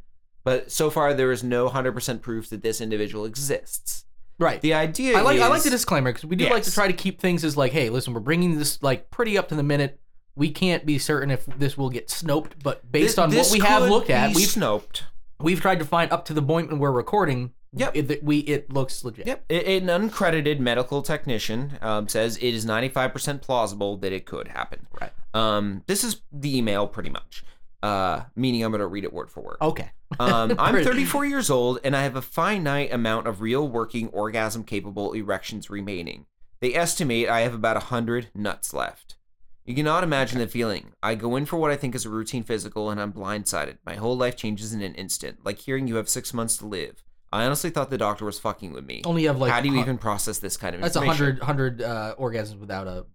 [0.44, 4.04] but so far there is no 100% proof that this individual exists.
[4.38, 4.60] Right.
[4.60, 6.86] The idea I like is, I like the disclaimer because we do like to try
[6.86, 9.62] to keep things as like, hey, listen, we're bringing this like pretty up to the
[9.62, 9.98] minute.
[10.36, 13.52] We can't be certain if this will get snoped, but based Thi- on what this
[13.52, 15.02] we have looked at, we've snoped.
[15.40, 17.52] we've tried to find up to the point when we're recording.
[17.76, 17.96] Yep.
[17.96, 19.26] It, we it looks legit.
[19.26, 19.44] Yep.
[19.50, 24.86] An uncredited medical technician um, says it is 95% plausible that it could happen.
[25.00, 25.12] Right.
[25.34, 27.44] Um, this is the email pretty much,
[27.82, 29.56] uh, meaning I'm going to read it word for word.
[29.60, 29.90] Okay.
[30.20, 34.64] Um, I'm 34 years old and I have a finite amount of real working orgasm
[34.64, 36.26] capable erections remaining.
[36.60, 39.16] They estimate I have about 100 nuts left.
[39.64, 40.92] You cannot imagine the feeling.
[41.02, 43.78] I go in for what I think is a routine physical and I'm blindsided.
[43.84, 47.02] My whole life changes in an instant, like hearing you have six months to live.
[47.34, 49.02] I honestly thought the doctor was fucking with me.
[49.04, 51.38] Only have like How do you hu- even process this kind of That's a information?
[51.38, 53.06] hundred hundred uh, orgasms without a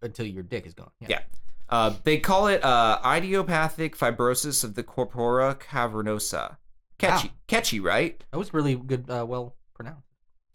[0.00, 0.90] until your dick is gone.
[1.00, 1.20] Yeah.
[1.68, 6.56] Uh, they call it uh, idiopathic fibrosis of the corpora cavernosa.
[6.98, 8.22] Catchy, catchy, right?
[8.30, 9.10] That was really good.
[9.10, 10.06] Uh, well pronounced.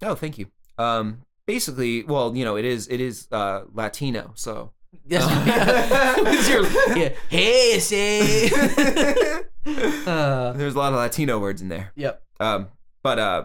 [0.01, 0.47] Oh, thank you.
[0.79, 4.71] Um, basically, well, you know, it is it is uh Latino, so.
[5.05, 5.23] Yes.
[6.49, 7.09] Your- yeah.
[7.29, 8.49] Hey, say.
[10.05, 11.91] uh, There's a lot of Latino words in there.
[11.95, 12.23] yep.
[12.41, 12.69] Um,
[13.03, 13.43] but uh,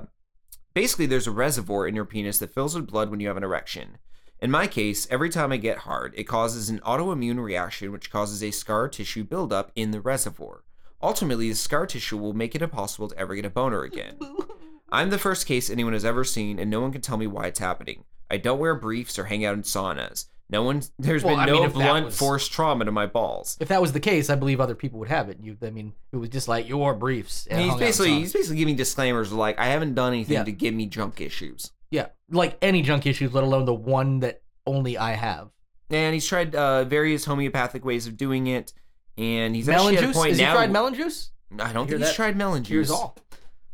[0.75, 3.45] basically, there's a reservoir in your penis that fills with blood when you have an
[3.45, 3.99] erection.
[4.41, 8.43] In my case, every time I get hard, it causes an autoimmune reaction, which causes
[8.43, 10.65] a scar tissue buildup in the reservoir.
[11.03, 14.19] Ultimately, the scar tissue will make it impossible to ever get a boner again.
[14.93, 17.47] I'm the first case anyone has ever seen, and no one can tell me why
[17.47, 18.05] it's happening.
[18.31, 20.27] I don't wear briefs or hang out in saunas.
[20.49, 23.57] No one, there's Well, been I no mean, blunt was- force trauma to my balls.
[23.61, 25.39] If that was the case, I believe other people would have it.
[25.43, 27.47] You, I mean, it was just like your briefs.
[27.49, 30.35] and he's hung out in basically he's basically giving disclaimers like I haven't done anything
[30.35, 30.45] Yeah.
[30.45, 31.73] to give me junk issues.
[31.91, 35.49] yeah, like any junk issues, let alone the one that only I have.
[35.91, 38.73] And he's tried uh, various homeopathic ways of doing it,
[39.19, 40.51] and he's melon actually at a point Has now.
[40.51, 41.31] he tried melon juice?
[41.61, 42.15] I don't think he's that?
[42.17, 42.71] tried melon juice.
[42.71, 42.97] Here's juice.
[42.97, 43.17] all.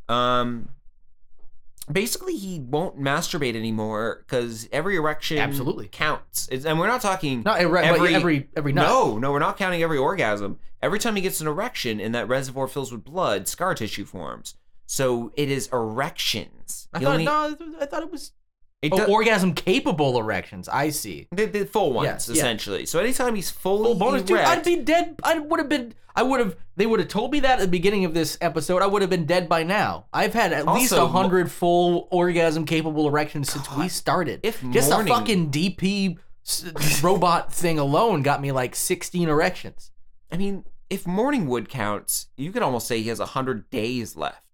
[0.09, 0.69] Um,
[1.91, 5.89] basically, he won't masturbate anymore because every erection Absolutely.
[5.89, 6.49] counts.
[6.51, 8.87] It's, and we're not talking Not every every every, every nut.
[8.89, 10.59] No, no, we're not counting every orgasm.
[10.81, 14.57] Every time he gets an erection and that reservoir fills with blood, scar tissue forms.
[14.87, 16.89] So it is erections.
[16.93, 18.33] I He thought only- no, I thought it was
[18.83, 20.69] it oh, does- orgasm capable erections.
[20.69, 21.29] I see.
[21.31, 22.35] the, the full ones, Yes, yeah.
[22.35, 22.85] essentially.
[22.87, 24.39] So anytime he's fully Full bonus, dude.
[24.39, 25.17] I'd be dead.
[25.23, 25.95] I would have been.
[26.15, 26.57] I would have.
[26.77, 28.83] They would have told me that at the beginning of this episode.
[28.83, 30.07] I would have been dead by now.
[30.13, 34.41] I've had at least a hundred full orgasm capable erections since we started.
[34.43, 36.19] if just morning- a fucking DP
[37.03, 39.91] robot thing alone got me like sixteen erections.
[40.31, 44.52] I mean, if Morningwood counts, you could almost say he has hundred days left.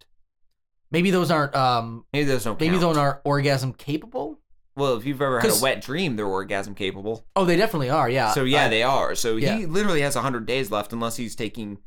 [0.91, 1.55] Maybe those aren't.
[1.55, 2.05] Um.
[2.13, 2.59] Maybe those don't.
[2.61, 2.81] Maybe count.
[2.83, 4.41] those aren't orgasm capable.
[4.77, 7.27] Well, if you've ever had a 'Cause- wet dream, they're orgasm capable.
[7.35, 8.09] Oh, they definitely are.
[8.09, 8.31] Yeah.
[8.33, 9.15] so yeah, I- they are.
[9.17, 9.57] So yeah.
[9.57, 11.79] he literally has hundred days left, unless he's taking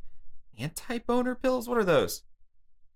[0.59, 1.67] anti-boner pills.
[1.69, 2.23] What are those?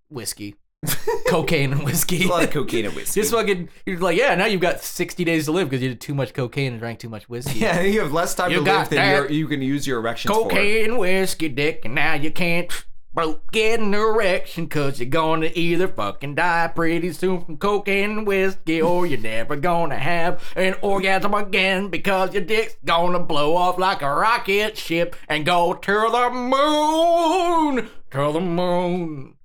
[0.10, 0.56] whiskey,
[1.28, 2.26] cocaine, and whiskey.
[2.26, 3.20] a lot of cocaine and whiskey.
[3.22, 6.00] Just fucking, you're like, yeah, now you've got 60 days to live because you did
[6.00, 7.58] too much cocaine and drank too much whiskey.
[7.60, 9.88] yeah, you have less time You to got live than that you're, you can use
[9.88, 10.44] your erections for.
[10.44, 12.72] Cocaine, whiskey, dick, and now you can't
[13.16, 18.28] broke get an erection because you're gonna either fucking die pretty soon from cocaine and
[18.28, 23.80] whiskey or you're never gonna have an orgasm again because your dick's gonna blow off
[23.80, 27.90] like a rocket ship and go to the moon.
[28.12, 29.36] To the moon.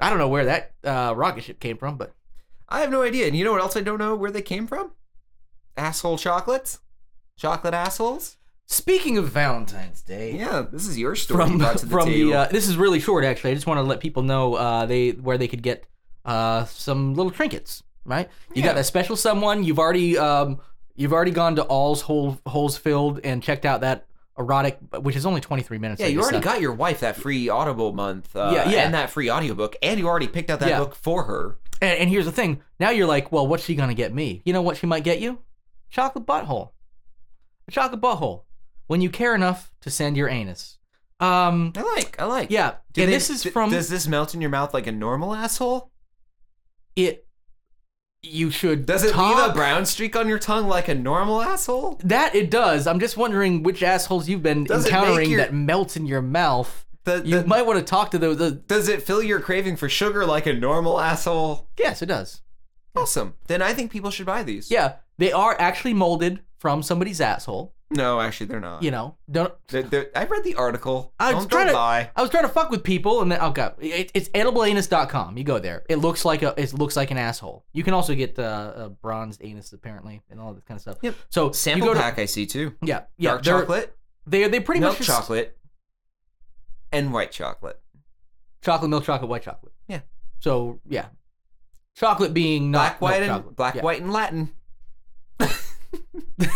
[0.00, 2.12] I don't know where that uh, rocket ship came from, but
[2.68, 3.28] I have no idea.
[3.28, 4.90] And you know what else I don't know where they came from?
[5.76, 6.80] Asshole chocolates,
[7.36, 8.38] chocolate assholes.
[8.72, 11.44] Speaking of Valentine's Day, Yeah, this is your story.
[11.44, 12.30] you from to the from table.
[12.30, 13.50] the uh, this is really short actually.
[13.52, 15.84] I just want to let people know uh, they where they could get
[16.24, 17.82] uh, some little trinkets.
[18.04, 18.68] Right, you Yeah.
[18.70, 19.62] got that special someone.
[19.62, 20.58] You've already um,
[20.96, 24.06] You've already gone to All's Hole, Holes Filled and checked out that
[24.38, 26.00] erotic, which is only 23 minutes.
[26.02, 26.42] Yeah, you already said.
[26.44, 28.34] got your wife that free Audible month.
[28.36, 28.80] Uh, Yeah, yeah.
[28.84, 29.74] And that free audiobook.
[29.82, 30.78] And you already picked out that Yeah.
[30.80, 31.56] book for her.
[31.80, 32.60] And, and here's the thing.
[32.78, 34.42] Now you're like, well, what's she gonna get me?
[34.44, 35.38] You know what she might get you?
[35.90, 36.70] Chocolate butthole.
[37.68, 38.42] A chocolate butthole.
[38.92, 40.76] When you care enough to send your anus.
[41.18, 41.72] Um.
[41.76, 42.20] I like.
[42.20, 42.50] I like.
[42.50, 42.74] Yeah.
[42.92, 44.92] Do and they- this is d- from Does this melt in your mouth like a
[44.92, 45.90] normal asshole?
[46.94, 47.26] it.
[48.22, 48.84] You should.
[48.84, 52.00] Does it talk, leave a brown streak on your tongue like a normal asshole?
[52.04, 52.86] That it does.
[52.86, 56.04] I'm just wondering which assholes you've been Does it make encountering your- that melts in
[56.04, 56.84] your mouth.
[57.04, 58.36] The, You the- might want to talk to those.
[58.36, 61.66] The, does it fill your craving for sugar like a normal asshole?
[61.78, 62.42] yes, it does.
[62.94, 63.34] Awesome.
[63.46, 64.70] Then I think people should buy these.
[64.70, 67.74] Yeah, they are actually molded from somebody's asshole.
[67.94, 68.82] No, actually, they're not.
[68.82, 69.52] You know, don't.
[69.68, 71.12] They're- they're- I read the article.
[71.20, 71.78] I was don't, trying don't to.
[71.80, 72.10] lie.
[72.16, 75.36] I was trying to fuck with people, and then oh god, it, it's edibleanus.com.
[75.36, 75.84] You go there.
[75.88, 76.54] It looks like a.
[76.56, 77.64] It looks like an asshole.
[77.72, 80.96] You can also get uh, a bronzed anus apparently, and all that kind of stuff.
[81.02, 81.14] Yep.
[81.30, 82.74] So Sample you go pack I see too.
[82.82, 83.30] Yeah, yeah.
[83.32, 85.56] Dark chocolate, They they pretty milk much just- chocolate,
[86.92, 87.80] and white chocolate.
[88.62, 89.72] chocolate, milk chocolate, white chocolate.
[89.88, 90.00] Yeah.
[90.40, 91.06] So yeah,
[91.94, 93.56] chocolate being not Black, white, milk and chocolate.
[93.56, 93.82] black, Yeah.
[93.82, 94.50] white, and Latin.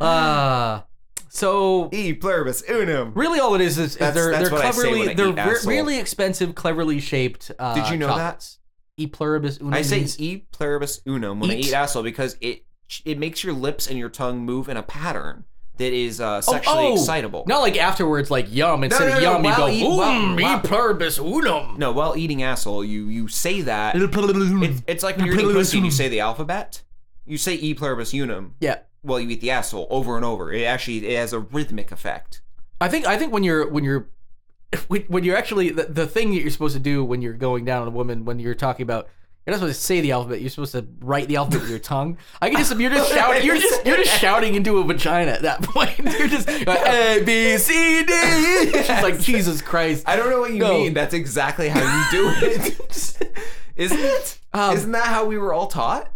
[0.00, 0.82] Uh,
[1.28, 3.12] so e pluribus unum.
[3.14, 5.14] really, all it is is, is That's- they're that's they're what I say cleverly I
[5.14, 5.72] they're eat re- asshole.
[5.72, 7.50] really expensive, cleverly shaped.
[7.58, 8.14] Uh, Did you know that?
[8.16, 8.58] chocolates.
[8.96, 9.74] E pluribus unum.
[9.74, 11.66] I say means- e pluribus unum when I Eat.
[11.68, 12.64] eat asshole because it
[13.04, 15.44] it makes your lips and your tongue move in a pattern
[15.78, 17.44] that is uh, sexually oh, excitable.
[17.46, 18.84] Not like afterwards, like yum.
[18.84, 21.78] Instead no, of no, yum, you go eat- "Oom, while- e while- pluribus unum.
[21.78, 23.96] No, while eating asshole, you you say that.
[23.96, 26.82] It's, it's like when you're eating pussy and you say the alphabet.
[27.24, 30.52] You say e pluribus unum Yeah, while you eat the asshole over and over.
[30.52, 32.42] It actually it has a rhythmic effect.
[32.80, 34.08] I think I think when you're when you're
[34.88, 37.64] when when you're actually the, the thing that you're supposed to do when you're going
[37.64, 39.08] down on a woman when you're talking about
[39.48, 41.78] you're not supposed to say the alphabet you're supposed to write the alphabet with your
[41.78, 45.32] tongue I can just you're just shouting you're just you're just shouting into a vagina
[45.32, 50.16] at that point you're just like, A B C D she's like Jesus Christ I
[50.16, 50.92] don't know what you mean.
[50.92, 53.32] That's exactly how you do it.
[53.74, 54.38] Isn't it?
[54.52, 56.12] Um, not that how we were all taught?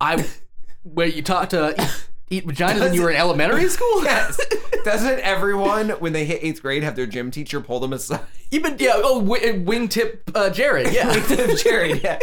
[0.00, 0.24] I
[0.84, 1.74] where you taught to
[2.30, 4.38] eat, vaginas you were in elementary school Yes.
[4.84, 8.20] Doesn't everyone, when they hit eighth grade, have their gym teacher pull them aside?
[8.50, 11.12] even yeah oh wi- wingtip uh, Jared yeah
[11.62, 12.18] Jared, yeah.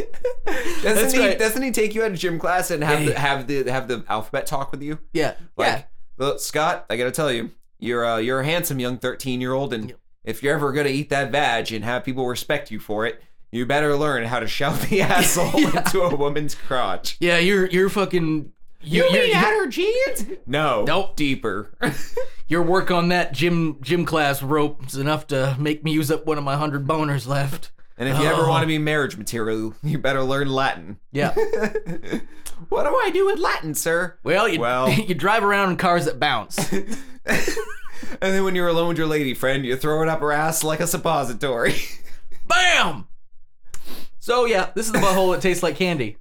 [0.45, 1.19] Doesn't That's he?
[1.19, 1.37] right.
[1.39, 3.87] Doesn't he take you out of gym class and have Yeah, the have the have
[3.87, 4.99] the alphabet talk with you?
[5.13, 5.87] yeah Like,
[6.19, 9.73] yeah Scott, I gotta tell you, you're uh, you're a handsome young thirteen year old,
[9.73, 9.93] and
[10.23, 13.21] if you're ever gonna eat that badge and have people respect you for it,
[13.51, 15.79] you better learn how to shove the asshole Yeah.
[15.79, 17.17] into a woman's crotch.
[17.19, 18.53] yeah you're you're fucking
[18.83, 20.25] you, You you're, mean at her jeans?
[20.45, 20.83] No.
[20.83, 21.15] Nope.
[21.15, 21.71] Deeper.
[22.47, 26.25] Your work on that gym gym class rope is enough to make me use up
[26.25, 27.71] one of my hundred boners left.
[27.97, 28.49] and if you ever Oh.
[28.49, 30.97] want to be marriage material, you better learn Latin.
[31.11, 31.33] Yeah.
[32.69, 34.17] what do I do with Latin, sir?
[34.23, 34.89] Well, you Well.
[34.91, 36.57] you drive around in cars that bounce.
[36.73, 36.97] and
[38.19, 40.79] then when you're alone with your lady friend, you throw it up her ass like
[40.81, 41.75] a suppository.
[42.47, 43.07] Bam.
[44.19, 46.17] So yeah, this is the butthole that tastes like candy,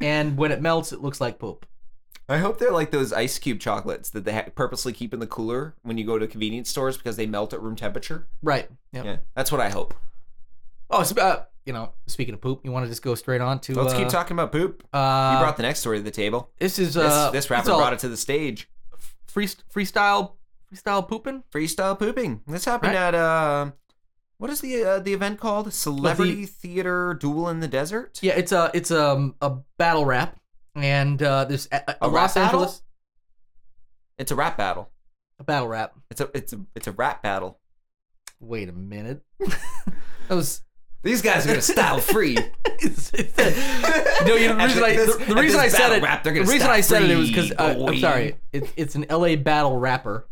[0.00, 1.66] and when it melts, it looks like poop.
[2.28, 5.26] I hope they're like those ice cube chocolates that they ha- purposely keep in the
[5.26, 8.26] cooler when you go to convenience stores because they melt at room temperature.
[8.42, 8.68] Right.
[8.92, 9.04] Yeah.
[9.04, 9.94] Yeah, that's what I hope.
[10.90, 13.58] Oh, so, uh, you know, speaking of poop, you want to just go straight on
[13.60, 13.74] to?
[13.74, 14.82] Let's uh, keep talking about poop.
[14.92, 16.50] Uh, you brought the next story to the table.
[16.58, 18.68] this is This, uh, this it's rapper brought it to the stage.
[19.26, 20.32] free freestyle
[20.72, 21.42] freestyle pooping.
[21.52, 22.42] Freestyle pooping.
[22.46, 23.00] This happened Right.
[23.02, 23.70] at uh,
[24.38, 25.72] what is the uh, the event called?
[25.72, 28.18] Celebrity Theater Duel in the Desert.
[28.22, 30.38] Yeah, it's a it's um a battle rap,
[30.74, 32.74] and uh, there's a, a A rap Los battle?
[34.18, 34.90] It's a rap battle.
[35.38, 35.94] a battle rap.
[36.10, 37.58] It's a it's a it's a rap battle.
[38.40, 39.22] Wait a minute.
[39.40, 40.62] that was
[41.02, 42.34] These guys are gonna style free.
[42.36, 42.42] no,
[44.34, 46.02] you know, the reason, I, this- the, the reason I said it.
[46.02, 47.84] rap, the reason I said it, it was because uh.
[47.86, 48.36] I'm sorry.
[48.52, 50.28] It, it's an LA battle rapper,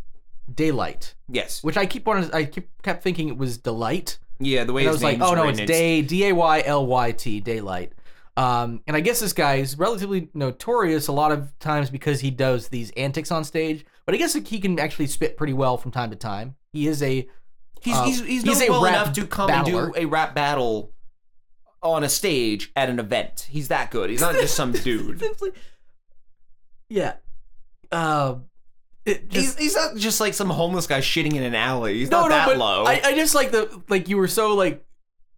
[0.52, 1.62] Daylyt, yes.
[1.62, 2.30] which I keep wanting.
[2.32, 4.18] I keep kept thinking it was Delight.
[4.38, 6.86] Yeah, the way And I was like, oh no, it's Day D A Y L
[6.86, 7.90] Y T Daylyt.
[8.40, 12.30] Um, and I guess this guy is relatively notorious a lot of times because he
[12.30, 13.84] does these antics on stage.
[14.06, 16.56] But I guess he can actually spit pretty well from time to time.
[16.72, 17.28] He is a
[17.82, 19.86] He's Uh, he's he's, he's well enough to come battler.
[19.86, 20.92] and do a rap battle
[21.82, 23.46] on a stage at an event.
[23.50, 24.08] He's that good.
[24.08, 25.22] He's not just some dude.
[26.88, 27.14] yeah.
[27.92, 28.36] Uh,
[29.04, 31.98] it He's, he's not just like some homeless guy shitting in an alley.
[31.98, 32.84] He's no, not no, that low.
[32.84, 34.84] I, I just like the like you were so like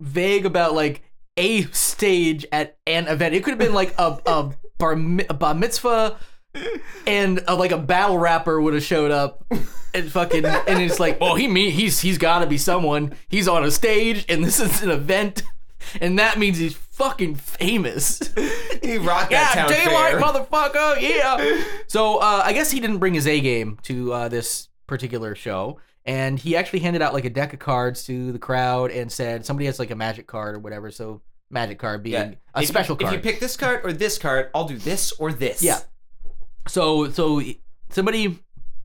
[0.00, 1.03] vague about like
[1.37, 3.35] a stage at an event.
[3.35, 6.18] It could have been like a a bar, a bar mitzvah,
[7.07, 9.45] and uh like a battle rapper would have showed up.
[9.95, 13.12] And fucking, and it's like, well, he mean he's he's got to be someone.
[13.28, 15.43] He's on a stage, and this is an event,
[16.01, 18.20] and that means he's fucking famous.
[18.83, 20.20] He rocked yeah, that town daylight, fair.
[20.20, 21.01] motherfucker.
[21.01, 21.62] Yeah.
[21.87, 25.78] so uh, I guess he didn't bring his A game to uh, this particular show,
[26.05, 29.44] and he actually handed out like a deck of cards to the crowd and said
[29.46, 30.90] somebody has like a magic card or whatever.
[30.90, 32.34] So magic card being Yeah.
[32.55, 33.14] a If you- special card.
[33.14, 35.62] If you pick this card or this card, I'll do this or this.
[35.62, 35.78] Yeah.
[36.68, 37.42] so so
[37.90, 38.38] somebody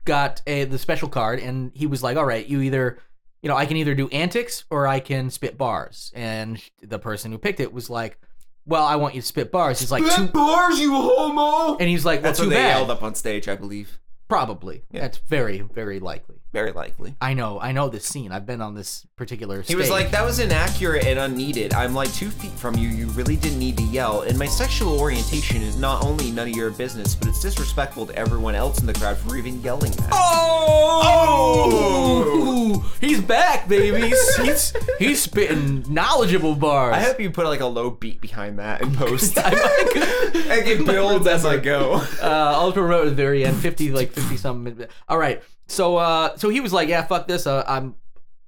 [0.04, 2.98] got a the special card and he was like all right you either
[3.42, 7.30] you know i can either do antics or i can spit bars and the person
[7.30, 8.18] who picked it was like
[8.66, 11.76] well i want you to spit bars he's like too bars, you homo.
[11.76, 13.98] and he's like well That's too what they bad yelled up on stage, I believe.
[14.28, 15.02] probably Yeah.
[15.02, 17.14] that's very very likely Very likely.
[17.20, 19.92] i know i know this scene i've been on this particular He was stage.
[19.98, 21.74] like, that was inaccurate and unneeded.
[21.74, 22.88] I'm like two feet from you.
[22.88, 24.22] You really didn't need to yell.
[24.22, 28.14] And my sexual orientation is not only none of your business, but it's disrespectful to
[28.16, 30.10] everyone else in the crowd for even yelling that.
[30.12, 32.94] oh, oh!
[33.00, 37.66] he's back baby he's, he's he's spitting knowledgeable bars I hope you put like a
[37.66, 39.36] low beat behind that in post.
[39.42, 41.94] I might- like it builds as I go.
[42.22, 44.86] uh, I'll promote at the very end, fifty like fifty something.
[45.08, 47.46] All right, so uh, so he was like, yeah, fuck this.
[47.46, 47.94] Uh, I'm,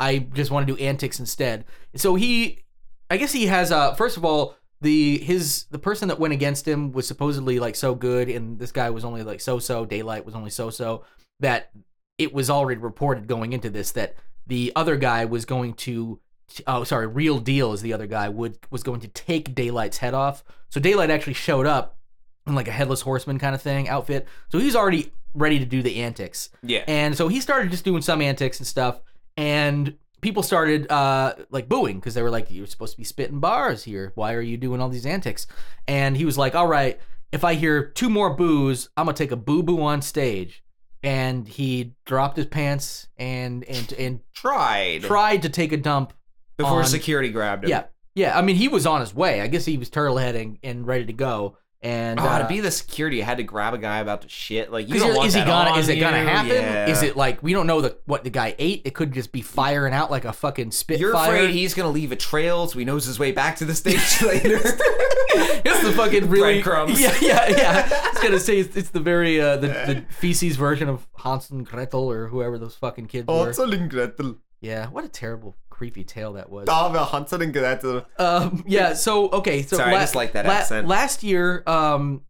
[0.01, 1.67] I just want to do antics instead.
[1.95, 2.65] So he,
[3.11, 3.71] I guess he has.
[3.71, 7.77] Uh, first of all, the his the person that went against him was supposedly like
[7.77, 9.85] so good, and this guy was only like so so.
[9.87, 11.05] Daylyt was only so so.
[11.41, 11.71] That
[12.19, 14.17] it was already reported going into this that
[14.47, 16.21] the other guy was going to.
[16.67, 17.07] Oh, sorry.
[17.07, 20.43] Real deal is the other guy would was going to take Daylyt's head off.
[20.71, 21.99] So Daylyt actually showed up
[22.47, 24.27] in like a headless horseman kind of thing outfit.
[24.51, 26.51] So he's already ready to do the antics.
[26.63, 26.85] Yeah.
[26.89, 29.01] And so he started just doing some antics and stuff.
[29.37, 33.41] And people started uh, like booing because they were like, "You're supposed to be spitting
[33.41, 34.13] bars here.
[34.17, 35.47] Why are you doing all these antics?"
[35.89, 37.01] And he was like, "All right,
[37.33, 40.63] if I hear two more boos, I'm gonna take a boo boo on stage."
[41.03, 45.03] And he dropped his pants and and and Tried.
[45.05, 46.13] tried to take a dump
[46.59, 47.71] Before on- security grabbed him.
[47.71, 48.37] yeah, yeah.
[48.37, 49.41] I mean, he was on his way.
[49.41, 51.57] I guess he was turtle heading and ready to go.
[51.83, 54.29] And Oh, uh, to be the security, you had to grab a guy about to
[54.29, 54.71] shit.
[54.71, 56.51] Like you 'cause don't is- want is he gonna is it gonna happen?
[56.53, 56.89] Yeah.
[56.91, 58.83] Is it like we don't know the what the guy ate?
[58.85, 61.09] It could just be firing out like a fucking spitfire.
[61.09, 63.75] You're afraid he's gonna leave a trail, so he knows his way back to the
[63.75, 64.61] stage later.
[64.63, 67.01] it's the fucking really Breadcrumbs.
[67.01, 67.89] Yeah, yeah, yeah.
[68.05, 71.57] I was gonna say it's, it's the very uh, the, the feces version of Hansel
[71.57, 73.45] and Gretel or whoever those fucking kids were.
[73.47, 74.37] Hansel and Gretel.
[74.61, 76.67] Yeah, what a terrible creepy tale that was.
[76.67, 78.05] Da var Hansel and Gretel.
[78.19, 78.93] Um, yeah.
[78.93, 79.63] So okay.
[79.63, 80.87] So Sorry, I just like that accent.
[80.87, 82.21] Last year, um,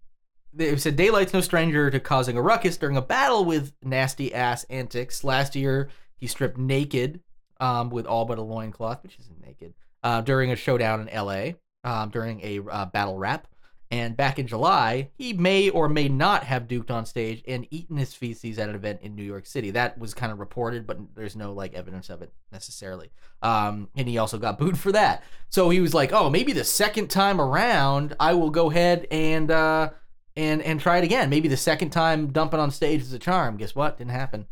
[0.52, 4.62] they said Daylyt's no stranger to causing a ruckus during a battle with nasty ass
[4.70, 5.24] antics.
[5.24, 7.22] Last year, he stripped naked,
[7.58, 9.74] um, with all but a loincloth, which isn't naked,
[10.04, 11.56] uh, during a showdown in L.A.
[11.82, 13.48] Um, during a uh, battle rap.
[13.92, 17.96] And back in July, he may or may not have duked on stage and eaten
[17.96, 19.72] his feces at an event in New York City.
[19.72, 23.10] That was kind of reported, but there's no like evidence of it necessarily.
[23.42, 25.24] Um, and he also got booed for that.
[25.48, 29.50] So he was like, "Oh, maybe the second time around, I will go ahead and
[29.50, 29.90] uh,
[30.36, 31.28] and and try it again.
[31.28, 33.98] Maybe the second time dumping on stage is a charm." Guess what?
[33.98, 34.46] Didn't happen.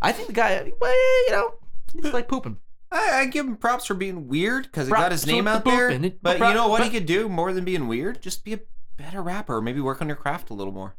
[0.00, 0.92] I think the guy, well,
[1.28, 1.54] you know,
[1.94, 2.56] he's like pooping.
[2.92, 5.52] I, I give him props for being weird because he Props got his name the
[5.52, 5.88] out there.
[5.88, 6.04] pooping.
[6.04, 8.20] It- But you know what he could do more than being weird?
[8.22, 8.60] Just be a
[8.96, 9.60] better rapper.
[9.60, 10.94] Maybe work on your craft a little more.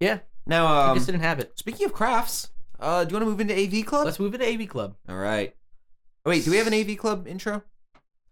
[0.00, 1.52] Yeah, Now, I um, just didn't have it.
[1.58, 4.04] speaking of crafts, uh, do you want to move into AV Club?
[4.06, 4.96] Let's move into AV Club.
[5.08, 5.54] All right.
[6.24, 7.62] Oh, wait, do we have an AV Club intro?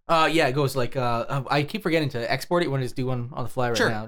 [0.09, 3.31] Uh, yeah, it goes like uh, I keep forgetting to export it when it's doing
[3.33, 3.89] on the fly right Sure.
[3.91, 4.07] now.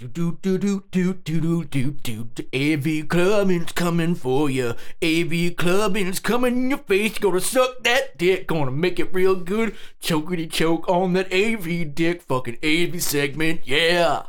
[0.00, 2.44] Do do do do do do do do do.
[2.54, 4.70] AV clubbing's coming for you.
[5.02, 7.18] AV clubbing's coming in your face.
[7.18, 8.46] Gonna suck that dick.
[8.46, 9.76] Gonna make it real good.
[10.02, 12.22] Chokity choke on that AV dick.
[12.22, 13.60] Fucking AV segment.
[13.64, 14.22] Yeah.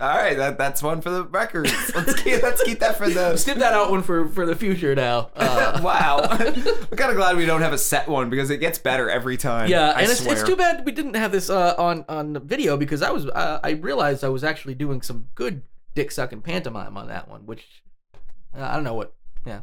[0.00, 1.72] All right, that that's one for the records.
[1.92, 3.36] Let's keep, let's keep that for the.
[3.36, 5.30] Snip that out one for for the future now.
[5.34, 8.78] Uh, wow, I'm kind of glad we don't have a set one because it gets
[8.78, 9.68] better every time.
[9.68, 12.76] Yeah, I and it's, it's too bad we didn't have this uh, on on video
[12.76, 15.62] because I was uh, I realized I was actually doing some good
[15.96, 17.82] dick sucking pantomime on that one, which
[18.56, 19.14] uh, I don't know what.
[19.48, 19.60] Yeah.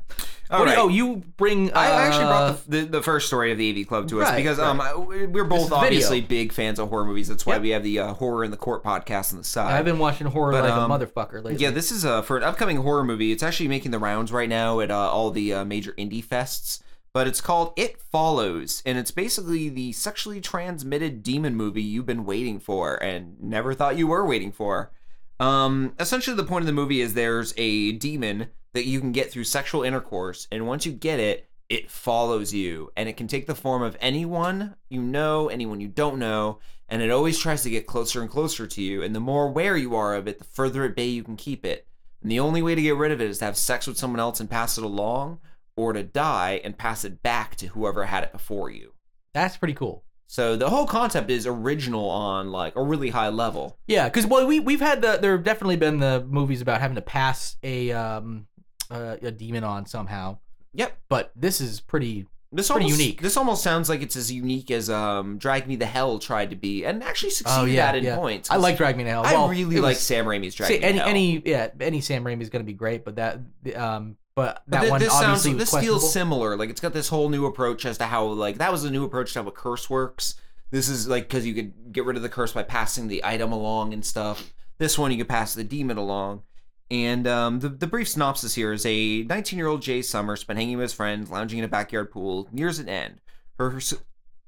[0.52, 1.72] All What do you- oh, you bring.
[1.72, 4.30] Uh, I actually brought the, the, the first story of the AV Club to us
[4.30, 4.68] Right, because right.
[4.68, 6.30] um I- we're both obviously video.
[6.30, 7.28] big fans of horror movies.
[7.28, 7.62] That's why Yep.
[7.62, 9.74] we have the uh, horror in the court podcast on the side.
[9.74, 11.56] I've been watching horror But, like um, a motherfucker lately.
[11.56, 13.32] Yeah, this is uh, for an upcoming horror movie.
[13.32, 16.82] It's actually making the rounds right now at uh, all the uh, major indie fests.
[17.14, 22.26] But it's called It Follows, and it's basically the sexually transmitted demon movie you've been
[22.26, 24.92] waiting for and never thought you were waiting for.
[25.40, 29.32] Um, essentially, the point of the movie is there's a demon that you can get
[29.32, 33.48] through sexual intercourse, and once you get it, it follows you, and it can take
[33.48, 37.70] the form of anyone you know, anyone you don't know, and it always tries to
[37.70, 39.02] get closer and closer to you.
[39.02, 41.66] And the more aware you are of it, the further at bay you can keep
[41.66, 41.88] it.
[42.22, 44.20] And the only way to get rid of it is to have sex with someone
[44.20, 45.40] else and pass it along,
[45.76, 48.94] or to die and pass it back to whoever had it before you.
[49.34, 50.04] That's pretty cool.
[50.28, 53.78] So the whole concept is original on like a really high level.
[53.88, 56.96] Yeah, because well, we we've had the there have definitely been the movies about having
[56.96, 58.48] to pass a um
[58.92, 60.38] uh, a demon on somehow,
[60.74, 60.98] Yep.
[61.10, 62.26] but this is pretty.
[62.52, 63.22] This Pretty almost, unique.
[63.22, 66.56] This almost sounds like it's as unique as um Drag Me to Hell tried to
[66.56, 68.16] be, and actually succeeded Oh yeah, at in yeah.
[68.16, 68.50] points.
[68.50, 69.26] I like Drag Me to Hell.
[69.26, 71.08] I really like Sam Raimi's Drag see, Me to any Hell.
[71.10, 73.40] any yeah any Sam Raimi is going to be great, but that
[73.76, 76.56] um but But that one this obviously sounds this feels similar.
[76.56, 79.04] Like it's got this whole new approach as to how like that was a new
[79.04, 80.36] approach to how a curse works.
[80.72, 83.52] This is like because you could get rid of the curse by passing the item
[83.52, 84.54] along and stuff.
[84.78, 86.44] This one you could pass the demon along.
[86.92, 90.60] And um, the, the brief synopsis here is a 19 year old Jay Summer spent
[90.60, 93.22] hanging with his friends, lounging in a backyard pool, nears an end.
[93.58, 93.82] Her, her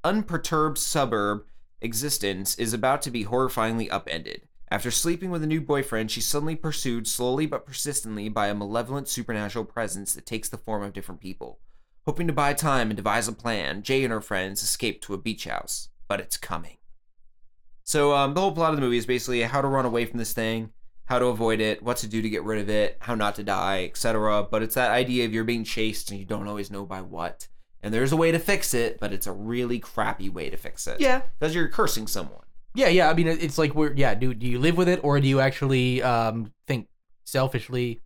[0.04, 1.46] unperturbed suburb
[1.82, 4.44] existence is about to be horrifyingly upended.
[4.70, 9.08] After sleeping with a new boyfriend, she's suddenly pursued slowly but persistently by a malevolent
[9.08, 11.60] supernatural presence that takes the form of different people.
[12.06, 15.18] Hoping to buy time and devise a plan, Jay and her friends escape to a
[15.18, 16.78] beach house, but it's coming.
[17.84, 20.20] So um, the whole plot of the movie is basically how to run away from
[20.20, 20.72] this thing,
[21.08, 23.44] how to avoid it, what to do to get rid of it, how not to
[23.44, 24.44] die, etc.
[24.50, 27.48] But it's that idea of you're being chased and you don't always know by what.
[27.84, 30.88] And there's a way to fix it, but it's a really crappy way to fix
[30.88, 31.00] it.
[31.00, 32.44] Yeah, Because you're cursing someone.
[32.76, 33.10] yeah, yeah.
[33.10, 34.14] I mean, it's like we're yeah.
[34.16, 36.88] Do do you live with it or do you actually um think
[37.24, 38.02] selfishly?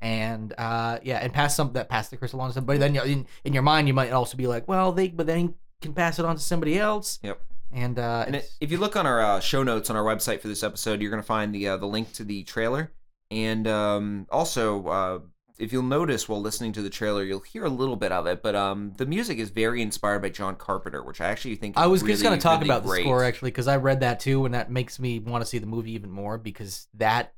[0.00, 2.78] And uh yeah, and pass some that pass the curse along to somebody.
[2.78, 5.26] Then you know, in in your mind, you might also be like, well, they but
[5.26, 7.18] then can pass it on to somebody else.
[7.22, 7.40] Yep.
[7.72, 10.48] And uh, And if you look on our uh, show notes on our website for
[10.48, 12.92] this episode, you're going to find the uh, the link to the trailer.
[13.30, 15.18] And um, also, uh,
[15.58, 18.42] if you'll notice while listening to the trailer, you'll hear a little bit of it.
[18.42, 21.76] But um, the music is very inspired by John Carpenter, which I actually think.
[21.76, 23.00] I was just going to talk really about great.
[23.00, 25.58] the score actually because I read that too, and that makes me want to see
[25.58, 27.34] the movie even more because that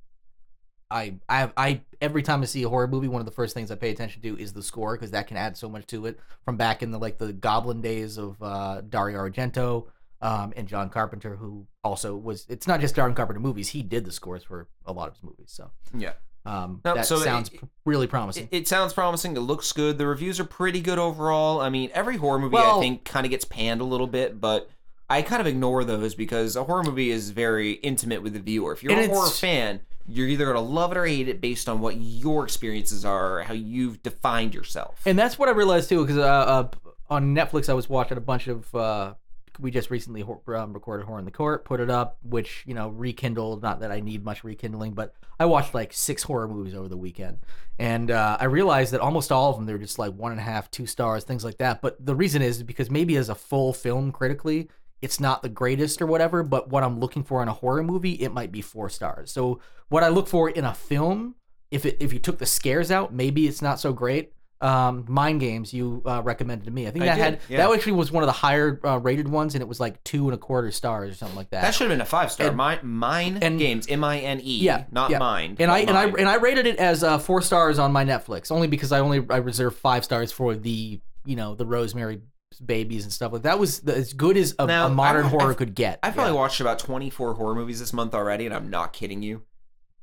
[0.91, 3.71] I I I every time I see a horror movie, one of the first things
[3.71, 6.19] I pay attention to is the score because that can add so much to it
[6.45, 9.87] from back in the like the Goblin days of uh, Dario Argento
[10.23, 12.47] um, and John Carpenter, who also was.
[12.49, 15.23] It's not just John Carpenter movies; he did the scores for a lot of his
[15.23, 15.47] movies.
[15.49, 16.13] So Yeah.
[16.45, 18.49] um, No, that so sounds it- really promising.
[18.51, 19.37] It, it sounds promising.
[19.37, 19.99] It looks good.
[19.99, 21.61] The reviews are pretty good overall.
[21.61, 24.41] I mean, every horror movie Well- I think kind of gets panned a little bit,
[24.41, 24.71] but
[25.09, 28.73] I kind of ignore those because a horror movie is very intimate with the viewer.
[28.73, 31.81] If you're a horror fan, you're either gonna love it or hate it based on
[31.81, 35.01] what your experiences are, or how you've defined yourself.
[35.07, 36.69] And that's what I realized too, because uh, uh,
[37.11, 38.75] on Netflix I was watching a bunch of.
[38.75, 39.15] Uh,
[39.59, 42.89] we just recently um, recorded Horror in the Court, put it up, which you know
[42.89, 43.63] rekindled.
[43.63, 46.97] Not that I need much rekindling, but I watched like six horror movies over the
[46.97, 47.39] weekend,
[47.79, 50.45] and uh, I realized that almost all of them they're just like one and a
[50.45, 51.83] half, two stars, things like that.
[51.83, 54.69] But the reason is because maybe as a full film critically,
[55.03, 56.43] it's not the greatest or whatever.
[56.43, 59.31] But what I'm looking for in a horror movie, it might be four stars.
[59.31, 61.37] So what I look for in a film
[61.71, 64.33] if it if you took the scares out, maybe it's not so great.
[64.61, 66.87] Um, Mind Games you uh, recommended to me.
[66.87, 67.57] I think I that did, had yeah.
[67.67, 70.25] that actually was one of the higher uh, rated ones, and it was like two
[70.27, 71.61] and a quarter stars or something like that.
[71.63, 72.47] that should have been a five star.
[72.49, 74.59] And- Mine, mine and- games, M I N E.
[74.61, 75.19] Yeah, not yeah.
[75.19, 75.61] mind.
[75.61, 78.05] and I but and I and I rated it as uh, four stars on my
[78.05, 82.23] Netflix, only because I only I reserved five stars for the you know the Rosemary
[82.65, 83.59] babies and stuff like that.
[83.59, 85.99] Was the, as good as a, Now, a modern I've- horror I've- could get.
[86.03, 86.39] I've probably Yeah.
[86.41, 89.43] watched about 24 horror movies this month already, and I'm not kidding you.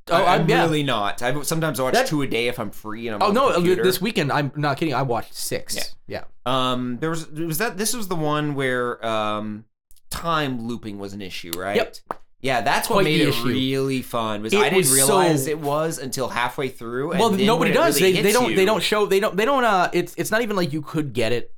[0.10, 0.64] Oh, I, I'm- yeah.
[0.64, 1.22] really not.
[1.22, 3.60] I sometimes I watch That- two a day if I'm free and I'm Oh no!
[3.62, 4.93] This weekend, I'm not kidding.
[4.93, 5.95] I watched six.
[6.08, 6.26] Yeah.
[6.45, 9.66] Um, there was was that this was the one where um
[10.10, 11.78] time looping was an issue, right?
[11.78, 11.95] Yep.
[12.41, 13.45] Yeah, that's what Quite made it issue.
[13.47, 14.41] really fun.
[14.41, 17.12] Was It I didn't was realize so- it was until halfway through.
[17.12, 18.01] And well, nobody does.
[18.01, 20.30] really they they don't you- they don't show they don't they don't uh it's it's
[20.32, 21.53] not even like you could get it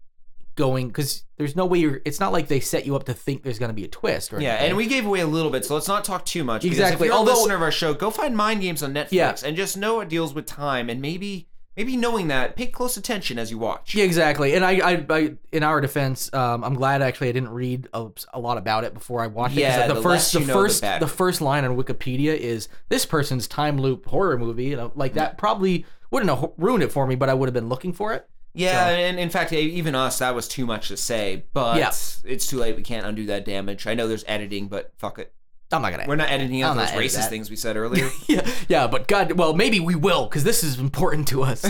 [0.55, 3.43] going because there's no way you're it's not like they set you up to think
[3.43, 4.67] there's going to be a twist or Yeah, anything.
[4.69, 6.63] and we gave away a little bit, so let's not talk too much.
[6.65, 9.07] Exactly, If you're although- a listener of our show, go find Mine Games on Netflix
[9.11, 9.35] Yeah.
[9.43, 11.47] and just know it deals with time and maybe
[11.77, 13.93] maybe knowing that, pay close attention as you watch.
[13.93, 14.53] Yeah, exactly.
[14.55, 18.07] And I, I, I in our defense, um, I'm glad actually I didn't read a,
[18.33, 19.59] a lot about it before I watched it.
[19.59, 23.05] Yeah, the, the first, the know, the first, the first line on Wikipedia is this
[23.05, 24.63] person's time loop horror movie.
[24.67, 27.53] You know, like that probably wouldn't have ruined it for me, but I would have
[27.53, 28.25] been looking for it.
[28.55, 31.43] Yeah, So- and in fact, even us, that was too much to say.
[31.53, 31.91] But Yeah.
[32.31, 32.75] it's too late.
[32.75, 33.85] We can't undo that damage.
[33.85, 35.31] I know there's editing, but fuck it.
[35.71, 36.05] I'm not gonna.
[36.07, 37.29] We're not editing out those racist that.
[37.29, 38.07] things we said earlier.
[38.27, 41.65] yeah, yeah, but God, well, maybe we will because this is important to us.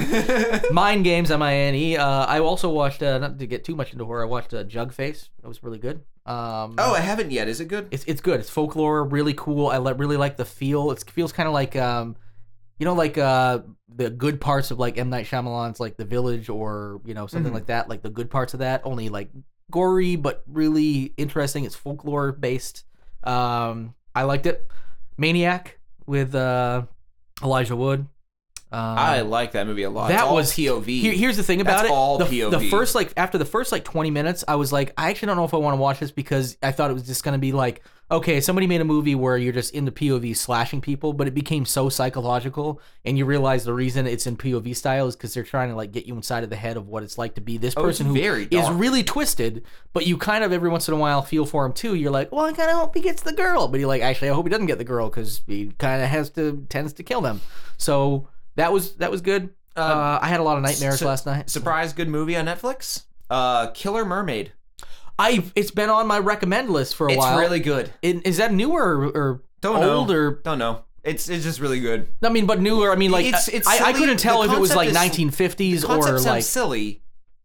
[0.71, 1.97] Mine Games, M I N E.
[1.97, 4.63] Uh, I also watched, uh, not to get too much into horror, I watched uh,
[4.65, 5.29] Jugface.
[5.41, 6.01] That was really good.
[6.25, 7.47] Um, oh, I haven't yet.
[7.47, 7.87] Is it good?
[7.89, 8.39] it's it's good.
[8.41, 9.67] It's folklore, really cool.
[9.67, 10.91] I li- really like the feel.
[10.91, 12.15] It feels kind of like um,
[12.79, 13.59] you know, like uh,
[13.93, 17.51] the good parts of like M Night Shyamalan's like The Village or you know something
[17.51, 17.55] Mhm.
[17.55, 17.89] like that.
[17.89, 19.29] Like the good parts of that, only like
[19.71, 21.63] gory but really interesting.
[21.65, 22.83] It's folklore based.
[23.23, 24.67] Um, I liked it.
[25.17, 26.83] Maniac with uh,
[27.43, 28.07] Elijah Wood.
[28.71, 30.09] Um, I like that movie a lot.
[30.09, 30.85] that It's all was POV.
[30.99, 31.91] Here- here's the thing about That's it.
[31.93, 32.51] all the, POV.
[32.51, 35.37] the first like after the first like 20 minutes, I was like, I actually don't
[35.37, 37.53] know if I want to watch this because I thought it was just gonna be
[37.53, 41.27] like, okay, somebody made a movie where you're just in the POV slashing people, but
[41.27, 45.33] it became so psychological, and you realize the reason it's in POV style is because
[45.33, 47.41] they're trying to like get you inside of the head of what it's like to
[47.41, 50.93] be this Oh, person who is really twisted, but you kind of every once in
[50.93, 51.95] a while feel for him too.
[51.95, 54.29] You're like, well, I kind of hope he gets the girl, but you're like, actually,
[54.29, 57.03] I hope he doesn't get the girl because he kind of has to tends to
[57.03, 57.41] kill them.
[57.77, 59.49] So that was that was good.
[59.75, 61.49] Uh, I had a lot of nightmares su- last night.
[61.49, 63.03] Surprise good movie on Netflix.
[63.29, 64.53] Uh, Killer Mermaid.
[65.17, 67.37] I it's been on my recommend list for a It's while.
[67.39, 67.91] It's really good.
[68.01, 70.31] In- is that newer or, or Don't old know.
[70.43, 70.83] Don't know.
[71.03, 72.07] It's it's just really good.
[72.23, 72.91] I mean, but newer.
[72.91, 75.87] I mean, like It's- it's I, I couldn't tell if it was like is- 1950s
[75.87, 76.43] or like.
[76.43, 77.03] silly,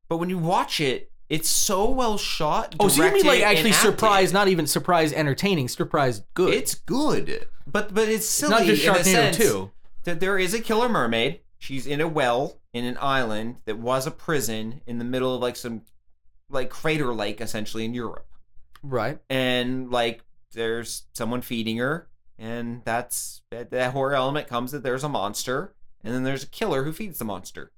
[0.09, 2.75] but when you watch it, it's so well shot.
[2.81, 4.33] Oh, so you mean like actually surprise?
[4.33, 5.69] Not even surprise, entertaining.
[5.69, 6.53] Surprise, good.
[6.55, 9.71] It's good, but but it's silly not just in Sharknado too.
[10.05, 11.41] that there is a killer mermaid.
[11.59, 15.43] She's in a well in an island that was a prison in the middle of
[15.43, 15.83] like some
[16.51, 18.27] like crater lake essentially in Europe.
[18.83, 19.19] Right.
[19.29, 20.25] and like
[20.55, 25.75] there's someone feeding her and that's that, that horror element comes that there's a monster
[26.03, 27.73] and then there's a killer who feeds the monster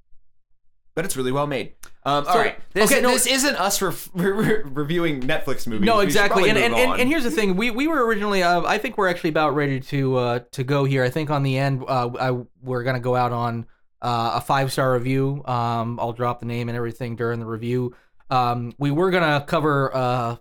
[0.95, 1.73] but it's really well made
[2.05, 3.93] um, all So- right this, okay, no- this isn't us re-
[4.31, 6.49] re- reviewing netflix movies No, exactly.
[6.49, 8.43] And, and, and and here's the thing: we we were originally.
[8.45, 11.03] Uh, I think we're actually about ready to uh, to go here.
[11.05, 13.67] I think on the end, uh, I, we're gonna go out on
[14.01, 15.43] uh, a five star review.
[15.47, 17.95] Um, I'll drop the name and everything during the review.
[18.33, 20.37] Um, we were gonna cover uh,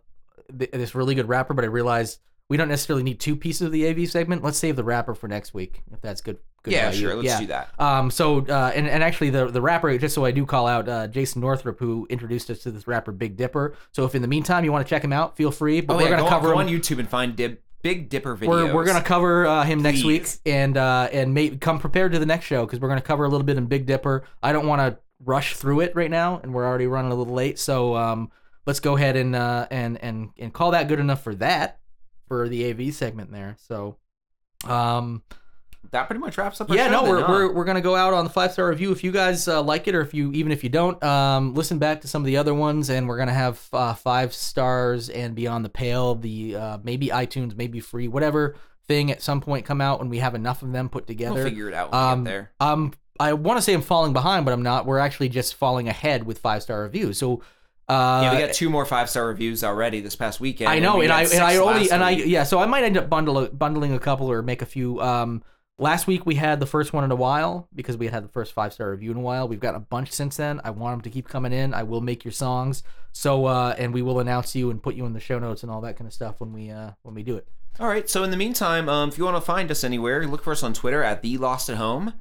[0.58, 2.20] th- this really good rapper, but I realized
[2.50, 4.44] we don't necessarily need two pieces of the AV segment.
[4.44, 6.38] Let's save the rapper for next week, if that's good.
[6.64, 6.98] good yeah you.
[7.00, 7.40] sure let's Yeah.
[7.40, 10.46] do that Um, so uh, and and actually the the rapper, just so I do
[10.46, 13.76] call out uh, Jason Northrup, who introduced us to this rapper Big Dipper.
[13.92, 15.82] So if in the meantime you want to check him out, feel free.
[15.82, 18.10] But oh we're yeah gonna go, cover on, go on youtube and find Dip, big
[18.10, 21.80] dipper videos We're, we're gonna cover uh, him next week, and uh, and may, come
[21.80, 24.24] prepared to the next show because we're gonna cover a little bit in Big Dipper.
[24.44, 27.34] I don't want to rush through it right now, and we're already running a little
[27.34, 27.60] late.
[27.60, 28.32] So um,
[28.66, 31.80] let's go ahead and uh, and and and call that good enough for that
[32.28, 33.56] for the AV segment there.
[33.60, 33.98] So.
[34.66, 35.24] Um,
[35.90, 38.24] that pretty much wraps up our yeah, no, we're, we're we're gonna go out on
[38.24, 38.92] the five star review.
[38.92, 41.80] If you guys uh, like it, or if you even if you don't, um, listen
[41.80, 45.34] back to some of the other ones, and we're gonna have uh, five stars and
[45.36, 46.14] beyond the pale.
[46.16, 48.56] The uh, maybe iTunes, maybe free, whatever
[48.88, 51.36] thing at some point come out when we have enough of them put together.
[51.36, 53.82] we'll figure it out when we Um, get there um, I want to say I'm
[53.82, 54.86] falling behind, but I'm not.
[54.86, 57.18] We're actually just falling ahead with five star reviews.
[57.18, 57.42] So.
[57.90, 60.98] Uh, yeah we got two more five star reviews already this past weekend I know,
[60.98, 63.48] we and I and I only and I yeah, so I might end up bundle
[63.48, 65.02] bundling a couple or make a few.
[65.02, 65.44] Um,
[65.78, 68.30] last week we had the first one in a while because we had had the
[68.30, 69.48] first five star review in a while.
[69.48, 70.62] We've got a bunch since then.
[70.64, 71.74] I want them to keep coming in.
[71.74, 72.84] I will make your songs.
[73.12, 75.72] So uh, and we will announce you and put you in the show notes and
[75.72, 77.48] all that kind of stuff when we uh when we do it.
[77.80, 78.10] All right.
[78.10, 80.64] So in the meantime, um, if you want to find us anywhere, look for us
[80.64, 82.14] on Twitter at the Lost at Home.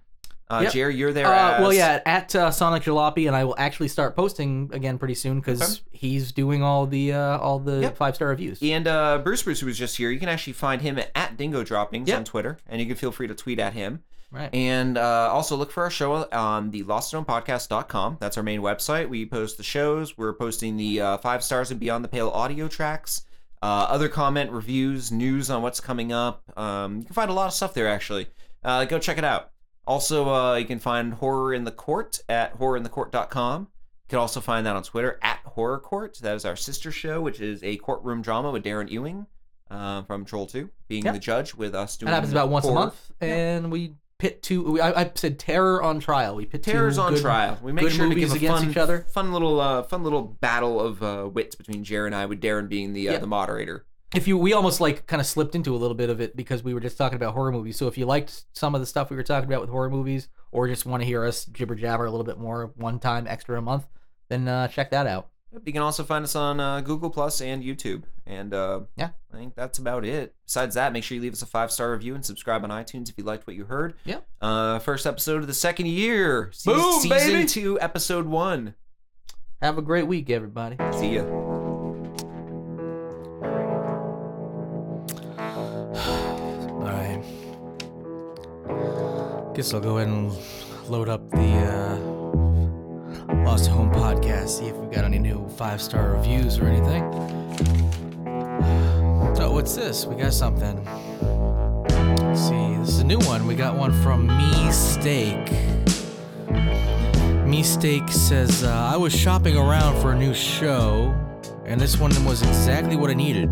[0.51, 0.72] Uh, Yep.
[0.72, 1.26] Jerry, you're there.
[1.26, 4.98] Uh, as, well, yeah, at uh, Sonic Jalopy, and I will actually start posting again
[4.98, 5.80] pretty soon because Okay.
[5.92, 7.96] he's doing all the uh, all the Yep.
[7.96, 8.59] five star reviews.
[8.62, 11.62] And uh, Bruce Bruce, who was just here, you can actually find him at Dingo
[11.62, 12.18] Droppings Yep.
[12.18, 14.03] on Twitter, and you can feel free to tweet at him.
[14.32, 14.53] Right.
[14.55, 18.18] And uh, also look for our show on the lostatompodcast.com.
[18.20, 19.09] That's our main website.
[19.09, 20.16] We post the shows.
[20.16, 23.22] We're posting the uh, five stars and beyond the pale audio tracks,
[23.62, 26.42] uh, other comment, reviews, news on what's coming up.
[26.57, 28.28] Um, you can find a lot of stuff there, actually.
[28.62, 29.49] Uh, go check it out.
[29.87, 33.62] Also, uh, you can find Horror in the Court at horrorinthecourt.com.
[33.62, 33.68] You
[34.09, 36.18] can also find that on Twitter at Horror Court.
[36.22, 39.26] That is our sister show, which is a courtroom drama with Darren Ewing
[39.70, 41.14] uh, from Troll 2, being Yep.
[41.14, 42.76] the judge with us doing That happens about once horror.
[42.76, 44.72] a month, and we pit two.
[44.72, 46.35] we- I, I said terror on trial.
[46.37, 47.59] We pit two Terror's on good- trial.
[47.62, 49.07] We make sure to give a against fun, each other.
[49.12, 52.68] fun little, uh, fun little battle of uh, wits between Jared and I, with Darren
[52.68, 53.18] being the uh, Yeah.
[53.18, 53.87] the moderator.
[54.15, 56.63] If you we almost like kind of slipped into a little bit of it because
[56.63, 57.77] we were just talking about horror movies.
[57.77, 60.29] So if you liked some of the stuff we were talking about with horror movies,
[60.53, 63.57] or just want to hear us jibber jabber a little bit more one time extra
[63.59, 63.87] a month,
[64.29, 65.29] then uh, check that out.
[65.65, 68.05] You can also find us on uh, Google Plus and YouTube.
[68.25, 69.11] And uh, Yeah.
[69.35, 70.35] I think that's about it.
[70.47, 73.09] Besides that, make sure you leave us a five star review and subscribe on iTunes
[73.09, 73.95] if you liked what you heard.
[74.05, 74.19] Yeah.
[74.41, 77.47] Uh, first episode of the second year, Boom, season baby!
[77.47, 78.74] two, episode one.
[79.61, 80.77] Have a great week, everybody.
[80.93, 81.49] See ya.
[89.55, 90.32] Guess I'll go ahead and
[90.89, 91.98] load up the uh,
[93.44, 97.02] Lost Home podcast, see if we've got any new five star reviews or anything.
[99.35, 100.06] So, what's this?
[100.06, 100.85] We got something.
[102.24, 102.77] Let's see.
[102.77, 103.48] This is a new one.
[103.48, 105.51] We got one from Me Steak.
[107.44, 111.12] Me Steak says, uh, I was shopping around for a new show,
[111.64, 113.51] and this one was exactly what I needed.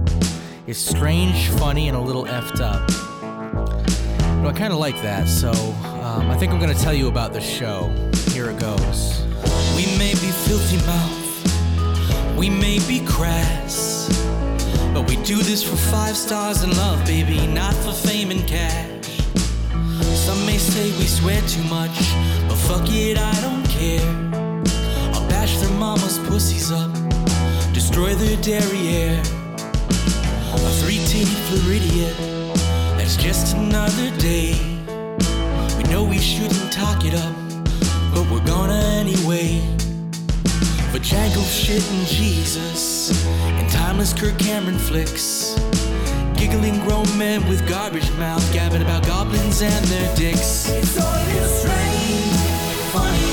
[0.69, 3.08] It's strange, funny, and a little effed up.
[4.47, 5.53] I kind of like that, so
[6.09, 7.91] Um, I think I'm gonna tell you about the show.
[8.33, 9.23] Here it goes.
[9.77, 14.09] We may be filthy mouth, we may be crass,
[14.95, 19.21] but we do this for five stars and love, baby, not for fame and cash.
[20.27, 21.97] Some may say we swear too much,
[22.49, 24.11] but fuck it, I don't care.
[25.15, 26.91] I'll bash their mama's pussies up,
[27.75, 29.21] destroy their derriere.
[30.55, 32.15] A three-teeth Floridian,
[33.09, 34.53] that's just another day.
[35.79, 37.35] We know we shouldn't talk it up,
[38.13, 39.63] but we're gonna anyway.
[40.93, 45.59] For Django shit and Jesus, and timeless Kirk Cameron flicks.
[46.37, 50.69] Giggling grown men with garbage mouth, gabbing about goblins and their dicks.
[50.69, 52.37] It's all a little strange,
[52.93, 53.33] funny,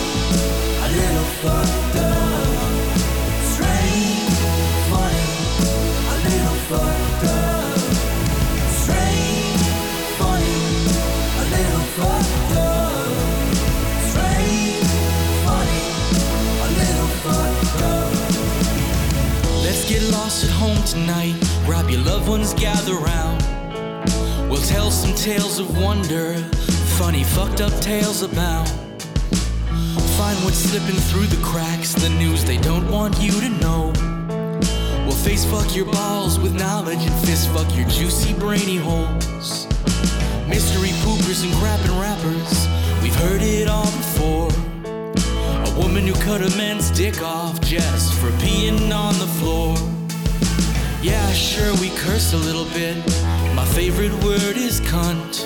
[0.84, 2.25] a little fucked up.
[20.00, 21.36] Get lost at home tonight.
[21.66, 23.42] Grab your loved ones, gather round.
[24.50, 26.34] We'll tell some tales of wonder.
[27.00, 28.68] Funny, fucked up tales abound.
[30.20, 33.94] Find what's slipping through the cracks, the news they don't want you to know.
[35.06, 39.68] We'll face fuck your balls with knowledge and fist fuck your juicy brainy holes.
[40.48, 42.68] Mystery poopers and crapping rappers,
[43.02, 44.55] we've heard it all before.
[45.78, 49.76] Woman who cut a man's dick off just for peeing on the floor.
[51.02, 52.96] Yeah, sure, we curse a little bit.
[53.54, 55.46] My favorite word is cunt.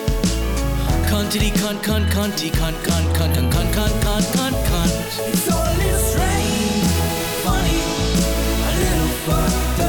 [1.09, 4.93] Cuntity cunt cunt cunty cunt cunt cunt cunt cunt cunt cunt cunt cunt.
[5.33, 5.65] It's all
[5.97, 6.91] strange,
[7.43, 7.81] funny,
[8.67, 9.88] a little fucked up.